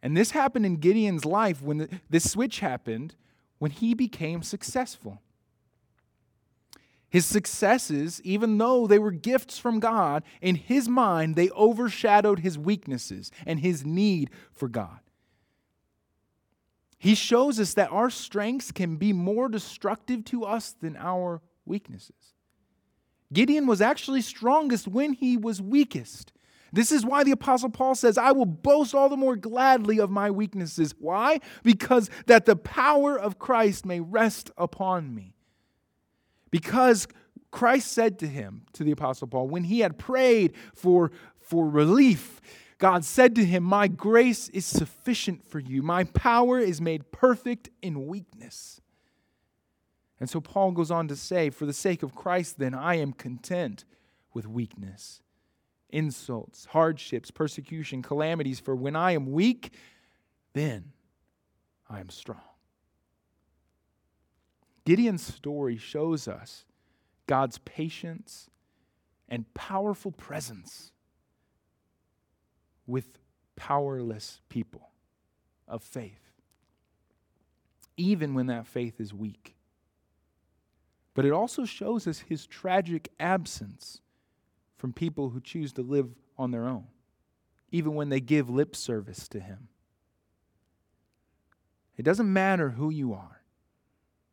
And 0.03 0.17
this 0.17 0.33
happened 0.33 0.67
in 0.67 0.77
Gideon's 0.77 1.25
life 1.25 1.63
when 1.63 1.79
the, 1.79 1.89
this 2.11 2.31
switch 2.31 2.61
happened 2.61 3.15
when 3.59 3.71
he 3.71 3.95
became 3.95 4.43
successful. 4.43 5.23
His 7.09 7.27
successes, 7.27 8.21
even 8.25 8.57
though 8.57 8.87
they 8.87 8.99
were 8.99 9.11
gifts 9.11 9.59
from 9.59 9.81
God, 9.81 10.25
in 10.41 10.57
his 10.57 10.89
mind, 10.89 11.37
they 11.37 11.51
overshadowed 11.51 12.39
his 12.39 12.59
weaknesses 12.59 13.31
and 13.47 13.61
his 13.61 13.85
need 13.85 14.31
for 14.51 14.67
God. 14.67 14.99
He 16.99 17.15
shows 17.15 17.61
us 17.61 17.75
that 17.75 17.93
our 17.93 18.11
strengths 18.11 18.73
can 18.73 18.97
be 18.97 19.13
more 19.13 19.49
destructive 19.49 20.25
to 20.27 20.45
us 20.45 20.73
than 20.73 20.97
our 20.97 21.43
weaknesses. 21.67 22.35
Gideon 23.33 23.67
was 23.67 23.81
actually 23.81 24.23
strongest 24.23 24.89
when 24.89 25.13
he 25.13 25.37
was 25.37 25.61
weakest. 25.61 26.32
This 26.73 26.91
is 26.91 27.05
why 27.05 27.23
the 27.23 27.33
Apostle 27.33 27.69
Paul 27.69 27.95
says, 27.95 28.17
I 28.17 28.33
will 28.33 28.47
boast 28.47 28.95
all 28.95 29.11
the 29.11 29.17
more 29.17 29.37
gladly 29.37 30.01
of 30.01 30.11
my 30.11 30.31
weaknesses. 30.31 30.95
Why? 30.99 31.41
Because 31.63 32.09
that 32.27 32.47
the 32.47 32.57
power 32.57 33.19
of 33.19 33.39
Christ 33.39 33.85
may 33.85 34.01
rest 34.01 34.51
upon 34.57 35.15
me. 35.15 35.35
Because 36.51 37.07
Christ 37.51 37.93
said 37.93 38.19
to 38.21 38.27
him, 38.27 38.63
to 38.73 38.85
the 38.85 38.93
Apostle 38.93 39.29
Paul, 39.29 39.49
when 39.49 39.65
he 39.65 39.81
had 39.81 39.99
prayed 39.99 40.55
for, 40.75 41.13
for 41.41 41.69
relief, 41.69 42.41
God 42.79 43.05
said 43.05 43.35
to 43.37 43.45
him, 43.45 43.63
My 43.63 43.87
grace 43.87 44.49
is 44.49 44.65
sufficient 44.65 45.45
for 45.47 45.59
you. 45.59 45.83
My 45.83 46.05
power 46.05 46.59
is 46.59 46.81
made 46.81 47.13
perfect 47.13 47.69
in 47.83 48.07
weakness. 48.07 48.81
And 50.19 50.31
so 50.31 50.41
Paul 50.41 50.73
goes 50.73 50.91
on 50.91 51.07
to 51.09 51.17
say, 51.17 51.51
For 51.51 51.67
the 51.67 51.73
sake 51.75 52.03
of 52.03 52.15
Christ, 52.15 52.59
then, 52.59 52.75
I 52.75 52.95
am 52.95 53.13
content 53.13 53.85
with 54.33 54.47
weakness 54.47 55.21
insults, 55.93 56.65
hardships, 56.67 57.31
persecution, 57.31 58.03
calamities, 58.03 58.59
for 58.59 58.75
when 58.75 58.97
I 58.97 59.13
am 59.13 59.31
weak, 59.31 59.73
then 60.55 60.93
I 61.89 62.01
am 62.01 62.09
strong. 62.09 62.41
Gideon's 64.85 65.23
story 65.23 65.77
shows 65.77 66.27
us 66.27 66.65
God's 67.27 67.59
patience 67.59 68.51
and 69.29 69.53
powerful 69.55 70.11
presence 70.11 70.91
with 72.87 73.19
powerless 73.55 74.41
people 74.49 74.91
of 75.69 75.83
faith, 75.83 76.33
even 77.97 78.35
when 78.35 78.47
that 78.47 78.67
faith 78.67 79.01
is 79.01 79.15
weak. 79.15 79.55
But 81.15 81.25
it 81.25 81.33
also 81.33 81.65
shows 81.65 82.07
us 82.07 82.21
his 82.21 82.47
tragic 82.47 83.11
absence 83.21 84.01
from 84.83 84.93
people 84.93 85.29
who 85.29 85.41
choose 85.41 85.73
to 85.73 85.81
live 85.81 86.09
on 86.37 86.51
their 86.51 86.67
own, 86.67 86.83
even 87.71 87.95
when 87.95 88.09
they 88.09 88.19
give 88.19 88.51
lip 88.51 88.75
service 88.75 89.29
to 89.29 89.39
Him. 89.39 89.69
It 91.97 92.03
doesn't 92.03 92.33
matter 92.33 92.71
who 92.71 92.91
you 92.91 93.13
are 93.13 93.43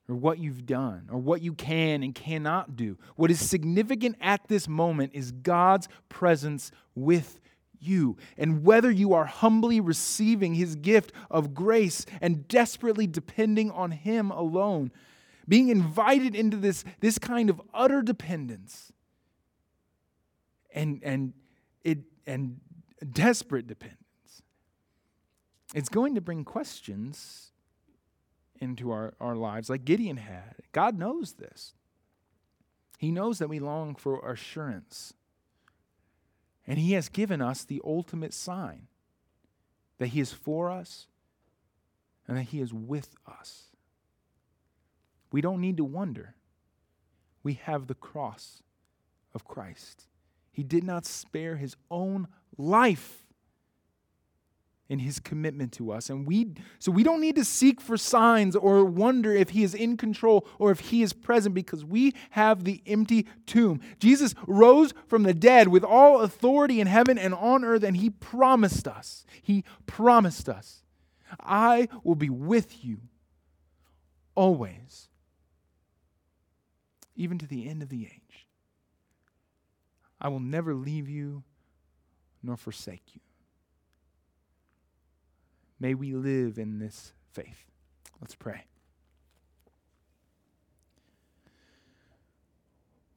or 0.07 0.15
what 0.15 0.39
you've 0.39 0.65
done 0.65 1.07
or 1.11 1.19
what 1.19 1.43
you 1.43 1.53
can 1.53 2.01
and 2.01 2.15
cannot 2.15 2.75
do. 2.75 2.97
What 3.15 3.29
is 3.29 3.39
significant 3.39 4.15
at 4.19 4.47
this 4.47 4.67
moment 4.67 5.11
is 5.13 5.31
God's 5.31 5.87
presence 6.09 6.71
with 6.95 7.39
you. 7.79 8.17
And 8.35 8.63
whether 8.63 8.89
you 8.89 9.13
are 9.13 9.25
humbly 9.25 9.79
receiving 9.79 10.55
his 10.55 10.73
gift 10.73 11.11
of 11.29 11.53
grace 11.53 12.07
and 12.21 12.47
desperately 12.47 13.05
depending 13.05 13.69
on 13.69 13.91
him 13.91 14.31
alone, 14.31 14.91
being 15.47 15.69
invited 15.69 16.33
into 16.33 16.57
this, 16.57 16.83
this 17.01 17.19
kind 17.19 17.51
of 17.51 17.61
utter 17.71 18.01
dependence 18.01 18.91
and, 20.73 20.99
and, 21.03 21.33
it, 21.83 21.99
and 22.25 22.59
desperate 23.11 23.67
dependence, 23.67 23.99
it's 25.73 25.89
going 25.89 26.15
to 26.15 26.21
bring 26.21 26.43
questions 26.43 27.51
into 28.59 28.91
our, 28.91 29.13
our 29.19 29.35
lives 29.35 29.69
like 29.69 29.85
Gideon 29.85 30.17
had. 30.17 30.55
God 30.71 30.97
knows 30.97 31.33
this. 31.33 31.73
He 32.97 33.11
knows 33.11 33.39
that 33.39 33.47
we 33.47 33.59
long 33.59 33.95
for 33.95 34.19
assurance. 34.29 35.13
And 36.67 36.77
He 36.77 36.93
has 36.93 37.07
given 37.07 37.41
us 37.41 37.63
the 37.63 37.81
ultimate 37.85 38.33
sign 38.33 38.87
that 39.97 40.07
He 40.07 40.19
is 40.19 40.33
for 40.33 40.69
us 40.69 41.07
and 42.27 42.37
that 42.37 42.43
He 42.43 42.59
is 42.59 42.73
with 42.73 43.15
us. 43.25 43.67
We 45.31 45.41
don't 45.41 45.61
need 45.61 45.77
to 45.77 45.85
wonder. 45.85 46.35
We 47.41 47.53
have 47.53 47.87
the 47.87 47.95
cross 47.95 48.61
of 49.33 49.45
Christ. 49.45 50.08
He 50.51 50.63
did 50.63 50.83
not 50.83 51.05
spare 51.05 51.55
His 51.55 51.75
own 51.89 52.27
life 52.57 53.23
in 54.89 54.97
his 54.97 55.19
commitment 55.19 55.71
to 55.73 55.91
us. 55.91 56.09
And 56.09 56.25
we 56.25 56.53
so 56.79 56.91
we 56.91 57.03
don't 57.03 57.21
need 57.21 57.35
to 57.35 57.45
seek 57.45 57.79
for 57.79 57.95
signs 57.95 58.55
or 58.55 58.83
wonder 58.83 59.31
if 59.31 59.51
he 59.51 59.63
is 59.63 59.75
in 59.75 59.95
control 59.95 60.47
or 60.57 60.71
if 60.71 60.79
he 60.79 61.03
is 61.03 61.13
present 61.13 61.53
because 61.53 61.85
we 61.85 62.15
have 62.31 62.63
the 62.63 62.81
empty 62.87 63.27
tomb. 63.45 63.79
Jesus 63.99 64.33
rose 64.47 64.93
from 65.07 65.23
the 65.23 65.33
dead 65.33 65.67
with 65.67 65.83
all 65.83 66.21
authority 66.21 66.81
in 66.81 66.87
heaven 66.87 67.17
and 67.17 67.35
on 67.35 67.63
earth 67.63 67.83
and 67.83 67.97
he 67.97 68.09
promised 68.09 68.87
us. 68.87 69.25
He 69.43 69.63
promised 69.85 70.49
us, 70.49 70.83
I 71.39 71.87
will 72.03 72.15
be 72.15 72.31
with 72.31 72.83
you 72.83 72.97
always 74.33 75.07
even 77.15 77.37
to 77.37 77.45
the 77.45 77.69
end 77.69 77.83
of 77.83 77.89
the 77.89 78.05
age. 78.05 78.47
I 80.21 80.27
will 80.29 80.39
never 80.39 80.73
leave 80.73 81.07
you 81.07 81.43
nor 82.43 82.57
forsake 82.57 83.03
you. 83.13 83.21
May 85.79 85.93
we 85.93 86.13
live 86.13 86.57
in 86.57 86.79
this 86.79 87.13
faith. 87.31 87.65
Let's 88.19 88.35
pray. 88.35 88.65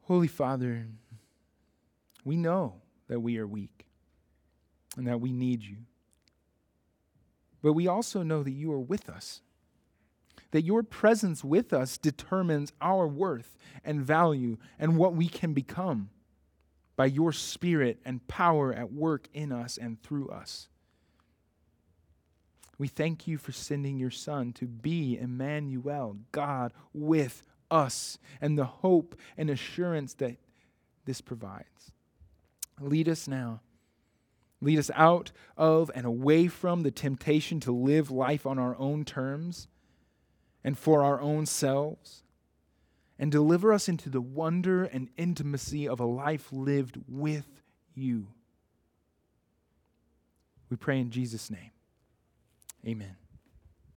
Holy 0.02 0.28
Father, 0.28 0.86
we 2.24 2.36
know 2.36 2.82
that 3.08 3.20
we 3.20 3.38
are 3.38 3.46
weak 3.46 3.86
and 4.96 5.06
that 5.06 5.20
we 5.20 5.32
need 5.32 5.62
you. 5.62 5.78
But 7.62 7.72
we 7.72 7.86
also 7.86 8.22
know 8.22 8.42
that 8.42 8.50
you 8.50 8.72
are 8.72 8.80
with 8.80 9.08
us, 9.08 9.40
that 10.50 10.62
your 10.62 10.82
presence 10.82 11.42
with 11.42 11.72
us 11.72 11.96
determines 11.96 12.72
our 12.80 13.06
worth 13.06 13.56
and 13.84 14.02
value 14.02 14.58
and 14.78 14.96
what 14.96 15.14
we 15.14 15.28
can 15.28 15.52
become 15.52 16.10
by 17.02 17.06
your 17.06 17.32
Spirit 17.32 17.98
and 18.04 18.28
power 18.28 18.72
at 18.72 18.92
work 18.92 19.26
in 19.34 19.50
us 19.50 19.76
and 19.76 20.00
through 20.04 20.28
us. 20.28 20.68
We 22.78 22.86
thank 22.86 23.26
you 23.26 23.38
for 23.38 23.50
sending 23.50 23.98
your 23.98 24.12
Son 24.12 24.52
to 24.52 24.68
be 24.68 25.18
Emmanuel, 25.18 26.18
God 26.30 26.72
with 26.94 27.42
us, 27.72 28.18
and 28.40 28.56
the 28.56 28.66
hope 28.66 29.16
and 29.36 29.50
assurance 29.50 30.14
that 30.14 30.36
this 31.04 31.20
provides. 31.20 31.90
Lead 32.80 33.08
us 33.08 33.26
now. 33.26 33.62
Lead 34.60 34.78
us 34.78 34.92
out 34.94 35.32
of 35.56 35.90
and 35.96 36.06
away 36.06 36.46
from 36.46 36.84
the 36.84 36.92
temptation 36.92 37.58
to 37.58 37.72
live 37.72 38.12
life 38.12 38.46
on 38.46 38.60
our 38.60 38.78
own 38.78 39.04
terms 39.04 39.66
and 40.62 40.78
for 40.78 41.02
our 41.02 41.20
own 41.20 41.46
selves, 41.46 42.22
and 43.22 43.30
deliver 43.30 43.72
us 43.72 43.88
into 43.88 44.10
the 44.10 44.20
wonder 44.20 44.82
and 44.82 45.08
intimacy 45.16 45.86
of 45.86 46.00
a 46.00 46.04
life 46.04 46.48
lived 46.50 46.98
with 47.06 47.46
you. 47.94 48.26
We 50.68 50.76
pray 50.76 50.98
in 50.98 51.12
Jesus' 51.12 51.48
name. 51.48 51.70
Amen. 52.84 53.14